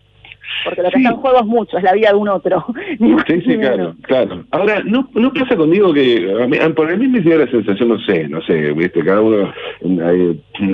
Porque 0.64 0.82
lo 0.82 0.90
que 0.90 0.98
está 0.98 1.10
en 1.10 1.16
juego 1.16 1.38
es 1.40 1.46
mucho, 1.46 1.78
es 1.78 1.84
la 1.84 1.92
vida 1.92 2.10
de 2.10 2.14
un 2.14 2.28
otro. 2.28 2.66
sí, 3.26 3.40
sí, 3.42 3.58
claro, 3.58 3.94
claro. 4.02 4.44
Ahora, 4.50 4.82
¿no, 4.84 5.08
no 5.14 5.32
pasa 5.32 5.56
conmigo 5.56 5.92
que, 5.92 6.36
a 6.42 6.46
mí, 6.46 6.58
por 6.74 6.96
mí 6.96 7.08
me 7.08 7.20
dio 7.20 7.38
la 7.38 7.50
sensación, 7.50 7.88
no 7.88 7.98
sé, 8.00 8.28
no 8.28 8.40
sé, 8.42 8.72
viste, 8.72 9.04
cada 9.04 9.20
uno 9.20 9.52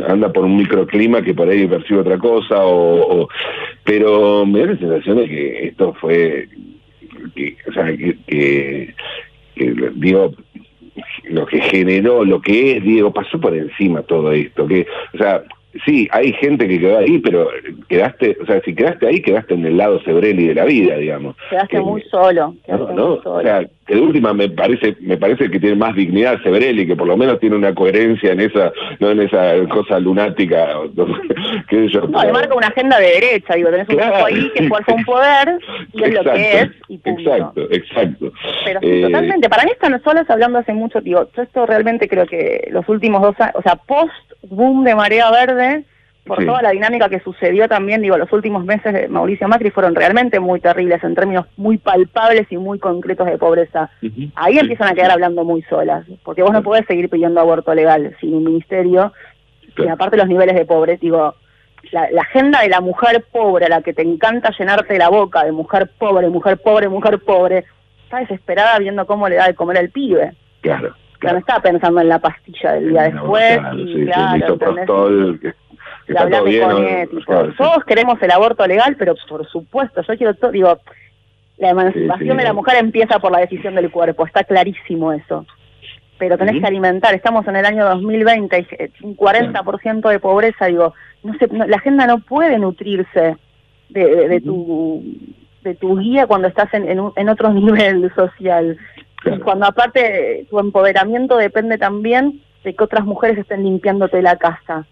anda 0.08 0.32
por 0.32 0.44
un 0.44 0.56
microclima 0.56 1.22
que 1.22 1.34
por 1.34 1.48
ahí 1.48 1.66
percibe 1.66 2.00
otra 2.00 2.18
cosa, 2.18 2.64
o, 2.64 3.22
o 3.22 3.28
pero 3.84 4.44
me 4.44 4.60
da 4.60 4.72
la 4.72 4.78
sensación 4.78 5.16
de 5.18 5.28
que 5.28 5.66
esto 5.68 5.94
fue 5.94 6.48
que, 7.34 7.56
o 7.68 7.72
sea, 7.72 7.96
que, 7.96 8.94
digo, 9.94 10.34
lo 11.24 11.46
que 11.46 11.60
generó, 11.60 12.24
lo 12.24 12.40
que 12.40 12.76
es, 12.76 12.82
Diego, 12.82 13.12
pasó 13.12 13.40
por 13.40 13.54
encima 13.54 14.02
todo 14.02 14.32
esto, 14.32 14.66
que, 14.66 14.86
o 15.14 15.18
sea, 15.18 15.42
sí, 15.84 16.08
hay 16.12 16.32
gente 16.34 16.68
que 16.68 16.78
quedó 16.78 16.98
ahí, 16.98 17.18
pero 17.18 17.48
quedaste, 17.88 18.36
o 18.42 18.46
sea, 18.46 18.60
si 18.62 18.74
quedaste 18.74 19.06
ahí, 19.06 19.20
quedaste 19.20 19.54
en 19.54 19.66
el 19.66 19.76
lado 19.76 20.00
Sebrelli 20.02 20.48
de 20.48 20.54
la 20.54 20.64
vida, 20.64 20.96
digamos. 20.96 21.36
Quedaste 21.50 21.80
muy 21.80 22.02
solo. 22.02 22.54
O 22.66 23.42
sea, 23.42 23.64
que 23.86 23.94
de 23.94 24.00
última 24.00 24.34
me 24.34 24.50
parece, 24.50 24.96
me 25.00 25.16
parece 25.16 25.50
que 25.50 25.58
tiene 25.58 25.76
más 25.76 25.94
dignidad 25.94 26.42
Sebrelli, 26.42 26.86
que 26.86 26.96
por 26.96 27.06
lo 27.06 27.16
menos 27.16 27.40
tiene 27.40 27.56
una 27.56 27.74
coherencia 27.74 28.32
en 28.32 28.40
esa, 28.40 28.70
no 29.00 29.10
en 29.10 29.20
esa 29.20 29.54
cosa 29.68 29.98
lunática, 29.98 30.68
que 31.68 31.88
yo. 31.88 32.02
No, 32.02 32.32
marca 32.32 32.54
una 32.54 32.68
agenda 32.68 32.98
de 32.98 33.06
derecha, 33.06 33.54
digo, 33.54 33.70
tenés 33.70 33.88
un 33.88 33.96
tipo 33.96 34.26
ahí 34.26 34.50
que 34.54 34.68
fuerza 34.68 34.94
un 34.94 35.04
poder, 35.04 35.58
y 35.94 36.04
es 36.04 36.14
lo 36.14 36.24
que 36.24 36.60
es, 36.60 36.68
y 36.88 36.98
punto. 36.98 37.34
Exacto, 37.34 37.60
exacto. 37.70 38.32
Pero 38.64 38.80
sí, 38.80 38.86
eh, 38.86 39.02
totalmente, 39.02 39.48
para 39.48 39.64
mí 39.64 39.70
están 39.70 40.02
solas 40.02 40.28
hablando 40.28 40.58
hace 40.58 40.72
mucho, 40.72 41.00
digo, 41.00 41.26
yo 41.34 41.42
esto 41.42 41.66
realmente 41.66 42.08
creo 42.08 42.26
que 42.26 42.68
los 42.70 42.88
últimos 42.88 43.22
dos 43.22 43.40
años, 43.40 43.54
o 43.56 43.62
sea, 43.62 43.76
post 43.76 44.12
boom 44.42 44.84
de 44.84 44.94
Marea 44.94 45.30
Verde, 45.30 45.67
por 46.28 46.44
toda 46.44 46.60
la 46.60 46.70
dinámica 46.70 47.08
que 47.08 47.20
sucedió 47.20 47.68
también, 47.68 48.02
digo, 48.02 48.18
los 48.18 48.30
últimos 48.32 48.64
meses 48.64 48.92
de 48.92 49.08
Mauricio 49.08 49.48
Macri 49.48 49.70
fueron 49.70 49.94
realmente 49.94 50.38
muy 50.38 50.60
terribles 50.60 51.02
en 51.02 51.14
términos 51.14 51.46
muy 51.56 51.78
palpables 51.78 52.46
y 52.50 52.58
muy 52.58 52.78
concretos 52.78 53.26
de 53.26 53.38
pobreza. 53.38 53.90
Ahí 54.34 54.58
empiezan 54.58 54.88
a 54.88 54.94
quedar 54.94 55.10
hablando 55.10 55.42
muy 55.44 55.62
solas, 55.62 56.04
porque 56.22 56.42
vos 56.42 56.52
no 56.52 56.62
podés 56.62 56.84
seguir 56.86 57.08
pidiendo 57.08 57.40
aborto 57.40 57.74
legal 57.74 58.14
sin 58.20 58.34
un 58.34 58.44
ministerio, 58.44 59.12
y 59.76 59.88
aparte 59.88 60.16
los 60.16 60.28
niveles 60.28 60.54
de 60.54 60.66
pobreza, 60.66 61.00
digo, 61.00 61.34
la, 61.92 62.08
agenda 62.20 62.60
de 62.60 62.68
la 62.68 62.80
mujer 62.80 63.24
pobre, 63.32 63.66
a 63.66 63.68
la 63.68 63.82
que 63.82 63.94
te 63.94 64.02
encanta 64.02 64.50
llenarte 64.56 64.98
la 64.98 65.08
boca 65.08 65.44
de 65.44 65.52
mujer 65.52 65.90
pobre, 65.98 66.28
mujer 66.28 66.58
pobre, 66.58 66.88
mujer 66.88 67.20
pobre, 67.20 67.64
está 68.04 68.18
desesperada 68.18 68.78
viendo 68.78 69.06
cómo 69.06 69.28
le 69.28 69.36
da 69.36 69.46
de 69.46 69.54
comer 69.54 69.78
al 69.78 69.90
pibe. 69.90 70.32
Claro. 70.60 70.94
Claro. 71.18 71.34
no 71.34 71.40
estaba 71.40 71.60
pensando 71.60 72.00
en 72.00 72.08
la 72.08 72.18
pastilla 72.18 72.72
del 72.72 72.90
día 72.90 73.02
después. 73.04 73.60
y, 73.76 74.04
claro, 74.06 74.56
todos 77.56 77.84
queremos 77.84 78.20
el 78.22 78.30
aborto 78.30 78.66
legal, 78.66 78.96
pero 78.98 79.14
por 79.28 79.46
supuesto, 79.48 80.02
yo 80.02 80.16
quiero, 80.16 80.34
todo, 80.34 80.50
digo, 80.52 80.78
la 81.58 81.70
emancipación 81.70 82.36
de 82.36 82.44
la 82.44 82.52
mujer 82.52 82.76
empieza 82.78 83.18
por 83.18 83.32
la 83.32 83.40
decisión 83.40 83.74
del 83.74 83.90
cuerpo, 83.90 84.24
está 84.24 84.44
clarísimo 84.44 85.12
eso. 85.12 85.44
Pero 86.18 86.36
tenés 86.36 86.60
que 86.60 86.66
alimentar, 86.66 87.14
estamos 87.14 87.46
en 87.46 87.56
el 87.56 87.64
año 87.64 87.84
2020, 87.84 88.66
un 89.02 89.16
40% 89.16 90.08
de 90.08 90.18
pobreza, 90.18 90.66
digo, 90.66 90.94
no 91.22 91.34
sé, 91.38 91.48
la 91.50 91.76
agenda 91.76 92.06
no 92.06 92.20
puede 92.20 92.58
nutrirse 92.58 93.36
de, 93.88 94.28
de, 94.28 94.40
tu 94.40 95.02
de 95.62 95.74
tu 95.74 95.98
guía 95.98 96.26
cuando 96.26 96.48
estás 96.48 96.72
en, 96.74 96.88
en, 96.88 97.00
en 97.14 97.28
otro 97.28 97.52
nivel 97.52 98.12
social. 98.14 98.76
Cuando 99.44 99.66
aparte 99.66 100.46
tu 100.48 100.58
empoderamiento 100.58 101.36
depende 101.36 101.78
también 101.78 102.40
de 102.64 102.74
que 102.74 102.84
otras 102.84 103.04
mujeres 103.04 103.38
estén 103.38 103.64
limpiándote 103.64 104.22
la 104.22 104.36
casa. 104.36 104.86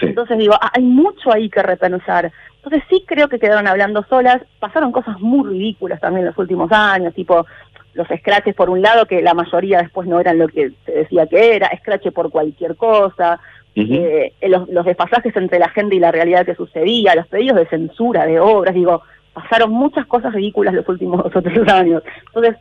Entonces 0.00 0.38
digo, 0.38 0.54
hay 0.60 0.82
mucho 0.82 1.32
ahí 1.32 1.48
que 1.48 1.62
repensar. 1.62 2.32
Entonces 2.56 2.82
sí 2.90 3.04
creo 3.06 3.28
que 3.28 3.38
quedaron 3.38 3.68
hablando 3.68 4.04
solas, 4.08 4.42
pasaron 4.58 4.92
cosas 4.92 5.20
muy 5.20 5.48
ridículas 5.48 6.00
también 6.00 6.22
en 6.22 6.28
los 6.28 6.38
últimos 6.38 6.72
años, 6.72 7.14
tipo 7.14 7.46
los 7.94 8.08
scratches 8.08 8.54
por 8.54 8.68
un 8.68 8.82
lado, 8.82 9.06
que 9.06 9.22
la 9.22 9.34
mayoría 9.34 9.78
después 9.78 10.06
no 10.06 10.20
eran 10.20 10.38
lo 10.38 10.48
que 10.48 10.72
se 10.84 10.92
decía 10.92 11.26
que 11.26 11.56
era, 11.56 11.70
scratch 11.78 12.10
por 12.10 12.30
cualquier 12.30 12.76
cosa, 12.76 13.40
eh, 13.74 14.32
los, 14.42 14.68
los 14.68 14.84
desfasajes 14.84 15.34
entre 15.36 15.58
la 15.58 15.70
gente 15.70 15.96
y 15.96 16.00
la 16.00 16.12
realidad 16.12 16.44
que 16.44 16.54
sucedía, 16.54 17.14
los 17.14 17.26
pedidos 17.26 17.56
de 17.56 17.66
censura 17.68 18.26
de 18.26 18.38
obras, 18.38 18.74
digo, 18.74 19.02
pasaron 19.32 19.70
muchas 19.70 20.06
cosas 20.06 20.34
ridículas 20.34 20.74
los 20.74 20.88
últimos 20.88 21.22
dos 21.22 21.36
o 21.36 21.42
tres 21.42 21.68
años. 21.68 22.02
Entonces, 22.26 22.56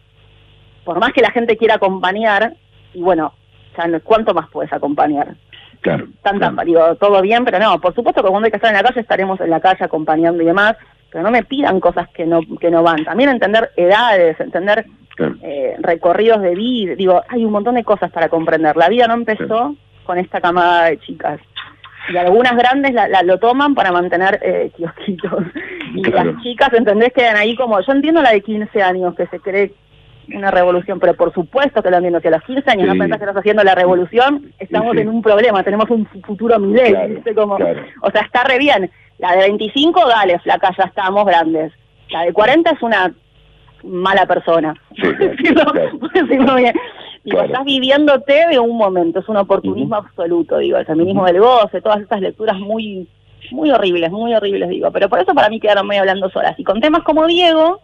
por 0.86 1.00
más 1.00 1.12
que 1.12 1.22
la 1.22 1.32
gente 1.32 1.58
quiera 1.58 1.76
acompañar, 1.76 2.54
y 2.94 3.02
bueno, 3.02 3.34
¿cuánto 4.04 4.34
más 4.34 4.48
puedes 4.50 4.72
acompañar? 4.72 5.36
Claro. 5.82 6.08
Tanta, 6.22 6.52
digo, 6.64 6.96
todo 6.96 7.22
bien, 7.22 7.44
pero 7.44 7.60
no, 7.60 7.80
por 7.80 7.94
supuesto 7.94 8.24
que 8.24 8.30
cuando 8.30 8.46
hay 8.46 8.52
que 8.52 8.58
estar 8.58 8.72
en 8.72 8.78
la 8.78 8.84
calle 8.84 9.02
estaremos 9.02 9.40
en 9.42 9.50
la 9.50 9.60
calle 9.60 9.84
acompañando 9.84 10.42
y 10.42 10.46
demás, 10.46 10.76
pero 11.12 11.24
no 11.24 11.32
me 11.32 11.44
pidan 11.44 11.80
cosas 11.80 12.08
que 12.10 12.26
no, 12.26 12.42
que 12.60 12.72
no 12.72 12.82
van. 12.82 13.04
También 13.04 13.30
entender 13.30 13.72
edades, 13.76 14.40
entender 14.40 14.86
eh, 15.44 15.76
recorridos 15.80 16.42
de 16.42 16.56
vida, 16.56 16.96
digo, 16.96 17.22
hay 17.28 17.46
un 17.46 17.52
montón 17.52 17.76
de 17.76 17.84
cosas 17.84 18.12
para 18.12 18.30
comprender. 18.30 18.76
La 18.76 18.90
vida 18.90 19.08
no 19.08 19.14
empezó 19.14 19.76
con 20.06 20.18
esta 20.18 20.42
camada 20.42 20.86
de 20.86 21.00
chicas. 21.00 21.40
Y 22.12 22.18
algunas 22.18 22.56
grandes 22.56 22.94
la, 22.94 23.24
lo 23.24 23.40
toman 23.40 23.74
para 23.74 23.92
mantener 23.92 24.40
eh, 24.42 24.72
kiosquitos. 24.76 25.44
Y 25.96 26.04
las 26.04 26.42
chicas, 26.42 26.74
¿entendés? 26.74 27.14
Quedan 27.14 27.38
ahí 27.38 27.56
como, 27.56 27.80
yo 27.80 27.92
entiendo 27.92 28.22
la 28.22 28.32
de 28.32 28.42
15 28.42 28.82
años, 28.82 29.16
que 29.16 29.28
se 29.28 29.40
cree 29.40 29.74
una 30.34 30.52
revolución, 30.52 31.00
pero 31.00 31.16
por 31.16 31.34
supuesto 31.34 31.82
que 31.82 31.90
lo 31.90 31.98
entiendo, 31.98 32.20
si 32.20 32.28
a 32.28 32.32
los 32.32 32.44
15 32.44 32.72
años 32.72 32.88
no 32.88 32.94
pensás 32.94 33.20
que 33.20 33.26
estás 33.26 33.38
haciendo 33.38 33.64
la 33.64 33.76
revolución, 33.76 34.52
estamos 34.60 34.96
en 34.98 35.10
un 35.10 35.22
problema, 35.22 35.64
tenemos 35.64 35.90
un 35.90 36.06
futuro 36.06 36.60
milenio, 36.60 37.22
Como, 37.36 37.56
O 37.56 38.12
sea, 38.12 38.22
está 38.22 38.44
re 38.44 38.58
bien. 38.58 38.90
La 39.18 39.32
de 39.34 39.48
25, 39.48 40.08
dale, 40.08 40.40
flaca, 40.40 40.72
ya 40.78 40.86
estamos 40.86 41.26
grandes. 41.26 41.72
La 42.10 42.24
de 42.24 42.34
40 42.34 42.70
es 42.72 42.82
una 42.82 43.14
mala 43.84 44.26
persona. 44.26 44.74
Sí, 44.96 45.04
bien. 46.58 46.76
Digo, 47.24 47.42
estás 47.42 47.66
viviéndote 47.66 48.48
de 48.52 48.60
un 48.60 48.78
momento, 48.78 49.20
es 49.20 49.30
un 49.30 49.38
oportunismo 49.38 49.96
absoluto, 49.96 50.60
digo, 50.60 50.78
el 50.78 50.86
feminismo 50.86 51.26
del 51.26 51.40
goce, 51.40 51.82
todas 51.82 52.02
estas 52.02 52.22
lecturas 52.22 52.58
muy 52.60 53.08
muy 53.52 53.72
horribles, 53.72 54.12
muy 54.12 54.34
horribles, 54.34 54.70
digo. 54.70 54.92
Pero 54.92 55.10
por 55.10 55.20
eso 55.20 55.34
para 55.34 55.50
mí 55.50 55.60
quedaron 55.60 55.88
medio 55.88 56.02
hablando 56.02 56.30
solas. 56.30 56.58
Y 56.60 56.64
con 56.64 56.82
temas 56.82 57.04
como 57.04 57.28
Diego, 57.28 57.80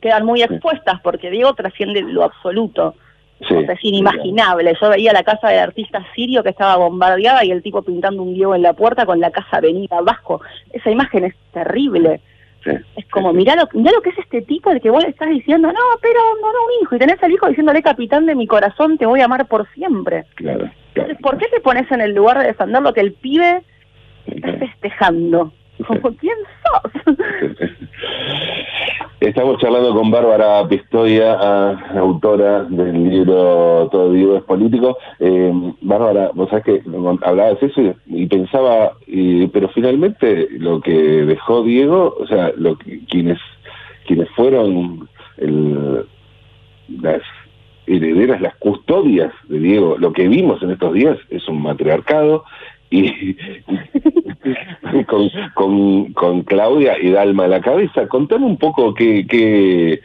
quedan 0.00 0.24
muy 0.24 0.42
expuestas, 0.42 1.00
porque 1.00 1.30
Diego 1.30 1.54
trasciende 1.54 2.02
lo 2.02 2.24
absoluto. 2.24 2.94
es 3.40 3.78
inimaginable. 3.82 4.74
Yo 4.80 4.90
veía 4.90 5.12
la 5.12 5.22
casa 5.22 5.48
de 5.48 5.58
artista 5.58 6.04
sirio 6.14 6.42
que 6.42 6.50
estaba 6.50 6.76
bombardeada 6.76 7.44
y 7.44 7.50
el 7.50 7.62
tipo 7.62 7.82
pintando 7.82 8.22
un 8.22 8.34
Diego 8.34 8.54
en 8.54 8.62
la 8.62 8.72
puerta 8.72 9.06
con 9.06 9.20
la 9.20 9.30
casa 9.30 9.60
venida 9.60 9.98
abajo. 9.98 10.40
Esa 10.72 10.90
imagen 10.90 11.24
es 11.24 11.34
terrible. 11.52 12.20
es 12.64 13.06
como, 13.10 13.32
mirá 13.32 13.54
lo, 13.56 13.68
mirá 13.74 13.92
lo 13.92 14.00
que 14.00 14.10
es 14.10 14.18
este 14.18 14.42
tipo 14.42 14.70
el 14.70 14.80
que 14.80 14.90
vos 14.90 15.02
le 15.02 15.10
estás 15.10 15.28
diciendo, 15.28 15.68
no, 15.68 15.80
pero 16.00 16.20
no, 16.40 16.52
no, 16.52 16.58
un 16.66 16.82
hijo. 16.82 16.96
Y 16.96 16.98
tenés 16.98 17.22
al 17.22 17.32
hijo 17.32 17.48
diciéndole, 17.48 17.82
capitán 17.82 18.26
de 18.26 18.34
mi 18.34 18.46
corazón, 18.46 18.98
te 18.98 19.06
voy 19.06 19.20
a 19.20 19.26
amar 19.26 19.46
por 19.46 19.68
siempre. 19.72 20.24
Claro, 20.34 20.70
Entonces, 20.94 21.18
¿por 21.20 21.38
qué 21.38 21.46
te 21.48 21.60
pones 21.60 21.90
en 21.90 22.00
el 22.00 22.14
lugar 22.14 22.38
de 22.38 22.46
defender 22.46 22.82
lo 22.82 22.92
que 22.92 23.00
el 23.00 23.12
pibe 23.12 23.62
está 24.26 24.52
festejando? 24.54 25.52
Como, 25.84 26.16
¿quién 26.16 26.36
sos? 26.62 27.18
Estamos 29.20 29.58
charlando 29.58 29.94
con 29.94 30.10
Bárbara 30.10 30.68
Pistoia, 30.68 31.34
autora 31.98 32.64
del 32.64 33.08
libro 33.08 33.88
Todo 33.90 34.12
Diego 34.12 34.36
es 34.36 34.42
político. 34.44 34.98
Eh, 35.18 35.52
Bárbara, 35.80 36.30
vos 36.34 36.50
sabés 36.50 36.64
que 36.64 36.82
hablabas 37.22 37.62
eso 37.62 37.94
y, 38.06 38.26
pensaba, 38.26 38.92
pero 39.52 39.68
finalmente 39.70 40.48
lo 40.58 40.80
que 40.80 40.92
dejó 40.92 41.62
Diego, 41.62 42.14
o 42.20 42.26
sea, 42.26 42.52
lo 42.56 42.76
quienes 43.08 43.38
quienes 44.06 44.28
fueron 44.30 45.08
las 45.38 47.22
herederas, 47.86 48.40
las 48.40 48.56
custodias 48.56 49.32
de 49.48 49.58
Diego, 49.58 49.96
lo 49.98 50.12
que 50.12 50.28
vimos 50.28 50.62
en 50.62 50.70
estos 50.72 50.92
días 50.92 51.18
es 51.30 51.48
un 51.48 51.62
matriarcado 51.62 52.44
y, 52.90 53.36
con, 55.54 56.12
con, 56.12 56.42
Claudia 56.42 56.96
y 57.00 57.10
Dalma 57.10 57.44
a 57.44 57.48
la 57.48 57.60
cabeza. 57.60 58.08
Contame 58.08 58.46
un 58.46 58.56
poco 58.56 58.94
qué, 58.94 59.26
qué, 59.28 60.00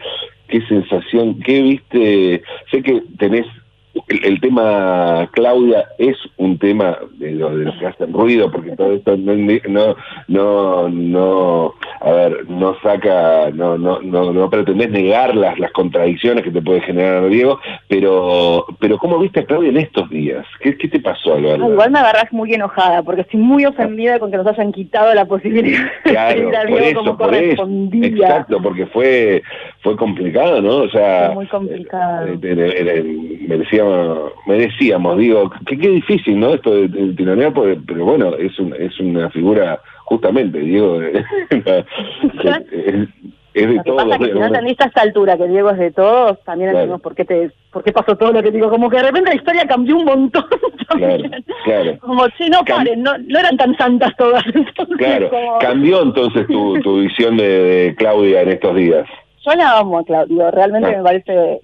qué 0.47 0.61
sensación, 0.67 1.39
qué 1.39 1.61
viste. 1.61 2.43
Sé 2.71 2.81
que 2.81 3.03
tenés 3.17 3.45
el, 4.07 4.39
tema 4.39 5.29
Claudia 5.33 5.85
es 5.97 6.17
un 6.37 6.57
tema 6.57 6.97
de, 7.17 7.31
lo, 7.31 7.55
de 7.55 7.65
los 7.65 7.75
que 7.77 7.87
hacen 7.87 8.13
ruido 8.13 8.49
porque 8.49 8.75
todo 8.75 8.93
esto 8.93 9.17
no 9.17 9.35
no 10.27 10.89
no 10.89 11.73
a 12.01 12.11
ver 12.11 12.49
no 12.49 12.75
saca 12.81 13.49
no 13.53 13.77
no 13.77 14.01
no, 14.01 14.33
no 14.33 14.49
pretendés 14.49 14.89
negar 14.89 15.35
las, 15.35 15.57
las 15.59 15.71
contradicciones 15.71 16.43
que 16.43 16.51
te 16.51 16.61
puede 16.61 16.81
generar 16.81 17.27
Diego 17.29 17.59
pero 17.87 18.65
pero 18.79 18.97
cómo 18.97 19.19
viste 19.19 19.41
a 19.41 19.45
Claudia 19.45 19.69
en 19.69 19.77
estos 19.77 20.09
días 20.09 20.45
qué, 20.59 20.77
qué 20.77 20.87
te 20.87 20.99
pasó 20.99 21.35
Álvaro? 21.35 21.71
igual 21.71 21.91
me 21.91 21.99
agarras 21.99 22.31
muy 22.31 22.53
enojada 22.53 23.03
porque 23.03 23.21
estoy 23.21 23.39
muy 23.39 23.65
ofendida 23.65 24.19
con 24.19 24.31
que 24.31 24.37
nos 24.37 24.47
hayan 24.47 24.71
quitado 24.71 25.13
la 25.13 25.25
posibilidad 25.25 25.89
claro, 26.03 26.49
de 26.49 26.67
por 26.67 26.81
eso, 26.81 27.17
por 27.17 27.35
eso. 27.35 27.67
exacto 27.93 28.61
porque 28.61 28.85
fue 28.87 29.43
fue 29.81 29.95
complicado 29.95 30.61
no 30.61 30.77
o 30.77 30.89
sea 30.89 31.27
fue 31.27 31.35
muy 31.35 31.47
complicado 31.47 32.27
eh, 32.41 33.03
me 33.47 33.57
decía 33.57 33.83
me 34.45 34.57
decíamos, 34.57 35.17
digo, 35.17 35.51
qué 35.65 35.75
difícil, 35.75 36.39
¿no? 36.39 36.53
Esto 36.53 36.73
de, 36.75 37.13
tironear, 37.13 37.53
pero 37.53 38.05
bueno, 38.05 38.35
es, 38.35 38.53
es 38.79 38.99
una 38.99 39.29
figura, 39.29 39.79
justamente, 40.11 40.59
Diego, 40.59 41.01
es, 41.01 41.15
de 43.53 43.81
todos. 43.85 44.03
si 44.17 44.31
no 44.33 44.45
entendiste 44.45 44.83
a 44.83 44.87
esta 44.87 45.01
altura 45.03 45.37
que 45.37 45.47
Diego 45.47 45.69
es 45.69 45.77
de 45.77 45.91
todos, 45.91 46.43
también 46.43 46.71
entendemos 46.71 46.99
por 46.99 47.15
qué 47.15 47.23
te 47.23 47.49
por 47.71 47.81
qué 47.81 47.93
pasó 47.93 48.17
todo 48.17 48.33
lo 48.33 48.43
que 48.43 48.51
digo, 48.51 48.69
como 48.69 48.89
que 48.89 48.97
de 48.97 49.03
repente 49.03 49.29
la 49.29 49.37
historia 49.37 49.65
cambió 49.65 49.95
un 49.95 50.03
montón 50.03 50.43
Claro, 51.63 51.97
Como, 51.99 52.25
si 52.37 52.49
no, 52.49 52.59
paren, 52.65 53.01
no, 53.01 53.17
no 53.19 53.39
eran 53.39 53.55
tan 53.55 53.77
santas 53.77 54.11
todas. 54.17 54.43
claro, 54.97 55.31
cambió 55.61 56.01
entonces 56.01 56.45
tu, 56.47 56.73
tu 56.81 56.99
visión 56.99 57.37
de, 57.37 57.95
Claudia 57.97 58.41
en 58.41 58.49
estos 58.49 58.75
días. 58.75 59.07
Yo 59.45 59.53
la 59.53 59.77
amo 59.77 59.99
a 59.99 60.03
Claudia, 60.03 60.51
realmente 60.51 60.89
ah. 60.89 60.97
me 60.97 61.03
parece 61.03 61.61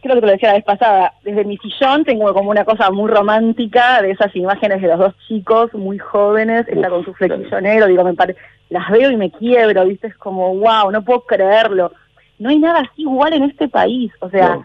creo 0.00 0.14
que 0.14 0.20
te 0.20 0.26
lo 0.26 0.32
decía 0.32 0.48
la 0.50 0.54
vez 0.56 0.64
pasada, 0.64 1.14
desde 1.22 1.44
mi 1.44 1.56
sillón 1.58 2.04
tengo 2.04 2.32
como 2.32 2.50
una 2.50 2.64
cosa 2.64 2.90
muy 2.90 3.10
romántica 3.10 4.02
de 4.02 4.12
esas 4.12 4.34
imágenes 4.34 4.80
de 4.80 4.88
los 4.88 4.98
dos 4.98 5.14
chicos 5.28 5.72
muy 5.74 5.98
jóvenes, 5.98 6.66
está 6.68 6.88
con 6.88 7.04
su 7.04 7.14
flequillo 7.14 7.60
negro, 7.60 7.86
digo, 7.86 8.04
me 8.04 8.14
pare... 8.14 8.36
las 8.68 8.90
veo 8.90 9.10
y 9.10 9.16
me 9.16 9.30
quiebro, 9.30 9.84
¿viste? 9.84 10.08
Es 10.08 10.16
como, 10.16 10.54
wow, 10.56 10.90
no 10.90 11.02
puedo 11.02 11.22
creerlo. 11.22 11.92
No 12.38 12.48
hay 12.48 12.58
nada 12.58 12.80
así 12.80 13.02
igual 13.02 13.34
en 13.34 13.44
este 13.44 13.68
país, 13.68 14.10
o 14.20 14.30
sea, 14.30 14.58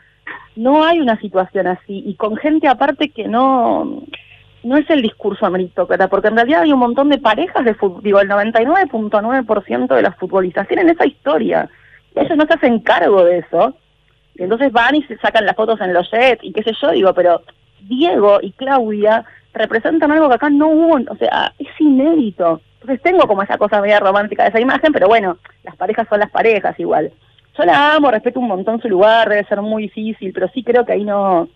no, 0.56 0.84
hay 0.84 1.00
una 1.00 1.20
situación 1.20 1.68
así, 1.68 2.04
y 2.06 2.16
con 2.16 2.38
gente 2.38 2.68
aparte 2.68 3.10
que 3.10 3.28
no, 3.28 4.04
no 4.64 4.78
es 4.78 4.90
el 4.90 5.02
discurso 5.02 5.46
ameritócrata, 5.46 6.08
porque 6.08 6.30
en 6.30 6.36
realidad 6.36 6.62
hay 6.62 6.72
un 6.72 6.80
montón 6.80 7.10
de 7.10 7.18
parejas 7.18 7.66
de 7.66 7.74
fútbol, 7.76 8.02
digo, 8.02 8.20
el 8.22 8.30
99.9% 8.30 9.96
de 9.96 10.02
las 10.02 10.16
futbolistas 10.16 10.68
tienen 10.68 10.90
esa 10.90 11.06
historia, 11.06 11.70
ellos 12.16 12.38
no 12.38 12.46
se 12.46 12.54
hacen 12.54 12.80
cargo 12.80 13.26
de 13.26 13.40
eso, 13.40 13.76
y 14.36 14.44
entonces 14.44 14.72
van 14.72 14.96
y 14.96 15.04
se 15.04 15.18
sacan 15.18 15.46
las 15.46 15.56
fotos 15.56 15.80
en 15.82 15.94
los 15.94 16.10
jets 16.12 16.44
y 16.44 16.52
qué 16.52 16.64
sé 16.64 16.72
yo, 16.82 16.92
digo, 16.92 17.14
pero 17.14 17.42
Diego 17.82 18.40
y 18.42 18.52
Claudia 18.52 19.24
representan 19.54 20.12
algo 20.12 20.28
que 20.28 20.36
acá 20.36 20.50
no 20.50 20.68
hubo, 20.68 21.00
o 21.10 21.16
sea, 21.18 21.54
es 21.58 21.70
inédito. 21.80 22.62
Entonces 22.82 23.02
tengo 23.02 23.26
como 23.28 23.42
esa 23.42 23.58
cosa 23.58 23.82
media 23.82 24.00
romántica 24.00 24.44
de 24.44 24.50
esa 24.50 24.60
imagen, 24.60 24.92
pero 24.92 25.08
bueno, 25.08 25.38
las 25.64 25.76
parejas 25.76 26.08
son 26.10 26.20
las 26.20 26.30
parejas 26.30 26.78
igual. 26.80 27.12
Yo 27.58 27.64
la 27.64 27.96
amo, 27.96 28.12
respeto 28.12 28.40
un 28.40 28.50
montón 28.50 28.82
su 28.82 28.90
lugar, 28.90 29.30
debe 29.30 29.46
ser 29.46 29.62
muy 29.62 29.84
difícil, 29.84 30.34
pero 30.34 30.50
sí 30.50 30.62
creo 30.62 30.86
que 30.86 30.92
ahí 30.92 31.06
no, 31.06 31.48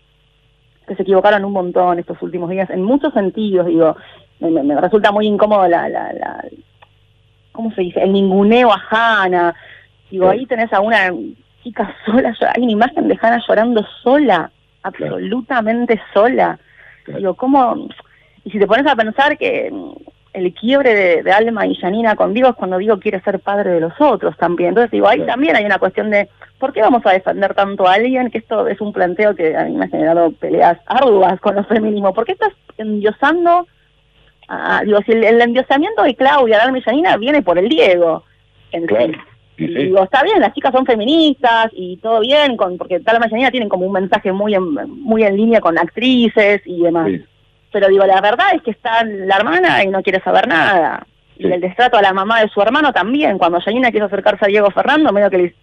que 0.88 0.96
se 0.96 1.02
equivocaron 1.02 1.44
un 1.44 1.52
montón 1.52 1.98
estos 1.98 2.20
últimos 2.22 2.48
días, 2.48 2.70
en 2.70 2.82
muchos 2.82 3.12
sentidos, 3.12 3.66
digo, 3.66 3.96
me, 4.40 4.80
resulta 4.80 5.12
muy 5.12 5.26
incómodo 5.26 5.68
la, 5.68 5.88
la, 5.90 6.12
la, 6.14 6.44
¿cómo 7.52 7.70
se 7.74 7.82
dice? 7.82 8.02
El 8.02 8.14
ninguneo 8.14 8.72
a 8.72 8.82
Hanna, 8.90 9.54
digo, 10.10 10.30
ahí 10.30 10.46
tenés 10.46 10.72
a 10.72 10.80
una 10.80 11.12
chica 11.62 11.94
sola, 12.06 12.34
hay 12.54 12.62
una 12.62 12.72
imagen 12.72 13.08
de 13.08 13.18
Hannah 13.20 13.42
llorando 13.46 13.86
sola, 14.02 14.50
absolutamente 14.82 16.00
sola. 16.12 16.58
Digo, 17.06 17.34
¿cómo? 17.34 17.88
Y 18.44 18.50
si 18.50 18.58
te 18.58 18.66
pones 18.66 18.86
a 18.86 18.96
pensar 18.96 19.36
que 19.36 19.70
mm, 19.70 19.92
el 20.32 20.54
quiebre 20.54 21.22
de, 21.22 21.32
Alma 21.32 21.66
y 21.66 21.74
Janina 21.74 22.14
con 22.14 22.32
Diego 22.32 22.50
es 22.50 22.56
cuando 22.56 22.78
Diego 22.78 23.00
quiere 23.00 23.20
ser 23.20 23.40
padre 23.40 23.72
de 23.72 23.80
los 23.80 23.92
otros 24.00 24.36
también. 24.36 24.70
Entonces 24.70 24.90
digo, 24.90 25.08
ahí 25.08 25.24
también 25.26 25.56
hay 25.56 25.64
una 25.64 25.78
cuestión 25.78 26.10
de, 26.10 26.28
¿por 26.58 26.72
qué 26.72 26.82
vamos 26.82 27.04
a 27.04 27.12
defender 27.12 27.54
tanto 27.54 27.86
a 27.86 27.94
alguien? 27.94 28.30
Que 28.30 28.38
esto 28.38 28.68
es 28.68 28.80
un 28.80 28.92
planteo 28.92 29.34
que 29.34 29.56
a 29.56 29.64
mí 29.64 29.74
me 29.74 29.86
ha 29.86 29.88
generado 29.88 30.30
peleas 30.32 30.78
arduas 30.86 31.40
con 31.40 31.56
los 31.56 31.66
feminismos. 31.66 32.12
¿Por 32.12 32.24
qué 32.24 32.32
estás 32.32 32.52
endiosando? 32.78 33.66
digo, 34.84 34.98
si 35.06 35.12
el, 35.12 35.40
endiosamiento 35.40 36.02
de 36.02 36.16
Claudia, 36.16 36.62
Alma 36.62 36.78
y 36.78 36.82
Janina 36.82 37.16
viene 37.16 37.42
por 37.42 37.58
el 37.58 37.68
Diego. 37.68 38.24
En 38.72 38.86
y 39.64 39.84
digo, 39.84 40.02
está 40.02 40.22
bien, 40.22 40.40
las 40.40 40.54
chicas 40.54 40.72
son 40.72 40.86
feministas 40.86 41.70
y 41.72 41.98
todo 41.98 42.20
bien, 42.20 42.56
con, 42.56 42.78
porque 42.78 43.00
tal 43.00 43.20
mañana 43.20 43.50
tienen 43.50 43.68
como 43.68 43.86
un 43.86 43.92
mensaje 43.92 44.32
muy 44.32 44.54
en, 44.54 44.72
muy 44.72 45.22
en 45.22 45.36
línea 45.36 45.60
con 45.60 45.78
actrices 45.78 46.62
y 46.64 46.82
demás. 46.82 47.10
Pero 47.72 47.88
digo, 47.88 48.04
la 48.06 48.20
verdad 48.20 48.46
es 48.54 48.62
que 48.62 48.70
está 48.70 49.04
la 49.04 49.36
hermana 49.36 49.84
y 49.84 49.88
no 49.88 50.02
quiere 50.02 50.20
saber 50.20 50.48
nada. 50.48 51.06
Y 51.38 51.46
el 51.46 51.60
destrato 51.60 51.96
a 51.96 52.02
la 52.02 52.12
mamá 52.12 52.40
de 52.40 52.48
su 52.48 52.60
hermano 52.60 52.92
también. 52.92 53.38
Cuando 53.38 53.60
Janina 53.60 53.90
quiso 53.90 54.04
acercarse 54.06 54.44
a 54.44 54.48
Diego 54.48 54.70
Fernando, 54.70 55.12
medio 55.12 55.30
que 55.30 55.38
le 55.38 55.54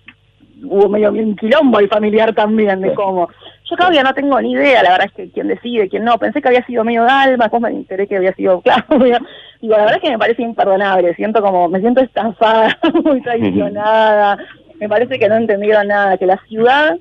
hubo 0.63 0.89
medio 0.89 1.11
un 1.11 1.35
quilombo 1.35 1.81
y 1.81 1.87
familiar 1.87 2.33
también 2.33 2.81
de 2.81 2.93
cómo. 2.93 3.29
Yo 3.69 3.75
todavía 3.75 4.03
no 4.03 4.13
tengo 4.13 4.39
ni 4.41 4.53
idea, 4.53 4.81
la 4.81 4.91
verdad 4.91 5.07
es 5.07 5.13
que 5.13 5.31
quién 5.31 5.47
decide, 5.47 5.89
quién 5.89 6.05
no. 6.05 6.17
Pensé 6.17 6.41
que 6.41 6.47
había 6.47 6.65
sido 6.65 6.83
medio 6.83 7.03
Dalma, 7.03 7.45
después 7.45 7.61
me 7.61 7.69
enteré 7.69 8.07
que 8.07 8.17
había 8.17 8.33
sido 8.33 8.61
Claudia. 8.87 9.19
Digo, 9.61 9.75
la 9.75 9.83
verdad 9.83 9.95
es 9.97 10.01
que 10.01 10.11
me 10.11 10.19
parece 10.19 10.41
imperdonable, 10.43 11.15
siento 11.15 11.41
como, 11.41 11.67
me 11.67 11.79
siento 11.79 12.01
estafada, 12.01 12.77
muy 13.03 13.21
traicionada, 13.21 14.37
me 14.79 14.87
parece 14.87 15.19
que 15.19 15.27
no 15.27 15.35
entendieron 15.35 15.87
nada, 15.87 16.17
que 16.17 16.25
la 16.25 16.39
ciudad, 16.47 16.97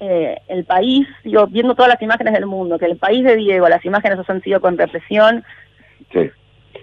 eh, 0.00 0.38
el 0.48 0.64
país, 0.64 1.06
digo, 1.22 1.46
viendo 1.46 1.74
todas 1.74 1.90
las 1.90 2.02
imágenes 2.02 2.32
del 2.32 2.46
mundo, 2.46 2.78
que 2.78 2.86
el 2.86 2.96
país 2.96 3.24
de 3.24 3.36
Diego, 3.36 3.68
las 3.68 3.84
imágenes 3.84 4.18
han 4.28 4.42
sido 4.42 4.60
con 4.60 4.78
represión, 4.78 5.44
sí. 6.12 6.30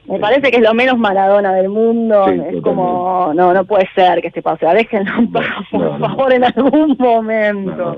Me 0.05 0.19
parece 0.19 0.51
que 0.51 0.57
es 0.57 0.63
lo 0.63 0.73
menos 0.73 0.97
Maradona 0.97 1.53
del 1.53 1.69
mundo. 1.69 2.27
es 2.27 2.61
como, 2.61 3.31
no, 3.33 3.53
no 3.53 3.65
puede 3.65 3.87
ser 3.95 4.21
que 4.21 4.27
este 4.27 4.41
pase. 4.41 4.65
Déjenlo 4.65 5.29
por 5.31 5.99
favor 5.99 6.33
en 6.33 6.43
algún 6.43 6.95
momento. 6.99 7.97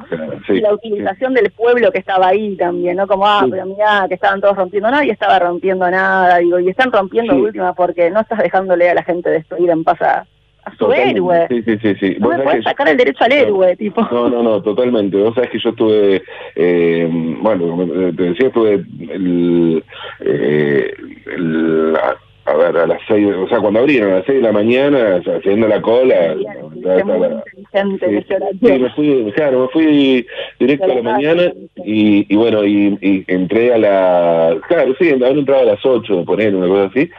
y 0.49 0.61
la 0.61 0.73
utilización 0.73 1.33
del 1.33 1.51
pueblo 1.51 1.91
que 1.91 1.99
estaba 1.99 2.27
ahí 2.27 2.55
también, 2.55 2.97
¿no? 2.97 3.07
Como, 3.07 3.25
ah, 3.25 3.45
pero 3.49 3.65
mirá, 3.65 4.05
que 4.07 4.15
estaban 4.15 4.41
todos 4.41 4.55
rompiendo. 4.55 4.89
Nadie 4.89 5.11
estaba 5.11 5.39
rompiendo 5.39 5.89
nada. 5.89 6.37
Digo, 6.37 6.59
y 6.59 6.69
están 6.69 6.91
rompiendo 6.91 7.35
última 7.35 7.73
porque 7.73 8.09
no 8.09 8.21
estás 8.21 8.39
dejándole 8.39 8.89
a 8.89 8.95
la 8.95 9.03
gente 9.03 9.29
de 9.29 9.43
ir 9.59 9.69
en 9.69 9.83
paz 9.83 10.01
a, 10.01 10.25
su 10.77 10.91
héroe. 10.91 11.47
Sí, 11.49 11.63
sí, 11.63 11.77
sí, 11.81 11.95
sí. 11.99 12.17
No 12.19 12.29
me 12.29 12.39
puedes 12.39 12.63
sacar 12.63 12.89
el 12.89 12.97
derecho 12.97 13.23
al 13.23 13.31
héroe, 13.31 13.75
tipo. 13.75 14.01
No, 14.11 14.29
no, 14.29 14.43
no, 14.43 14.61
totalmente. 14.61 15.17
Vos 15.17 15.35
sabés 15.35 15.49
que 15.51 15.59
yo 15.59 15.69
estuve, 15.69 16.23
eh, 16.55 17.07
bueno, 17.41 18.13
te 18.15 18.23
decía, 18.23 18.47
estuve 18.47 18.73
el, 18.73 19.83
eh, 20.21 20.93
el 21.35 21.97
a 22.47 22.53
ver, 22.53 22.77
a 22.77 22.85
las 22.85 23.01
seis, 23.07 23.27
o 23.27 23.47
sea, 23.47 23.59
cuando 23.59 23.79
abrieron 23.79 24.11
a 24.11 24.15
las 24.17 24.25
seis 24.25 24.37
de 24.37 24.43
la 24.43 24.51
mañana, 24.51 25.19
haciendo 25.37 25.67
la 25.67 25.81
cola. 25.81 26.35
Sí, 27.73 28.79
me 28.79 28.89
fui, 28.91 29.31
claro, 29.35 29.61
me 29.61 29.67
fui 29.69 30.27
directo 30.59 30.85
a 30.85 30.95
la 30.95 31.01
mañana 31.01 31.51
y, 31.83 32.31
y 32.31 32.35
bueno, 32.35 32.63
y, 32.63 33.25
entré 33.27 33.73
a 33.73 33.77
la, 33.79 34.57
claro, 34.67 34.93
sí, 34.99 35.09
haber 35.09 35.39
entrado 35.39 35.61
a 35.61 35.73
las 35.73 35.85
ocho, 35.85 36.17
de 36.17 36.23
poner 36.23 36.55
una 36.55 36.67
cosa 36.67 36.83
así, 36.85 37.09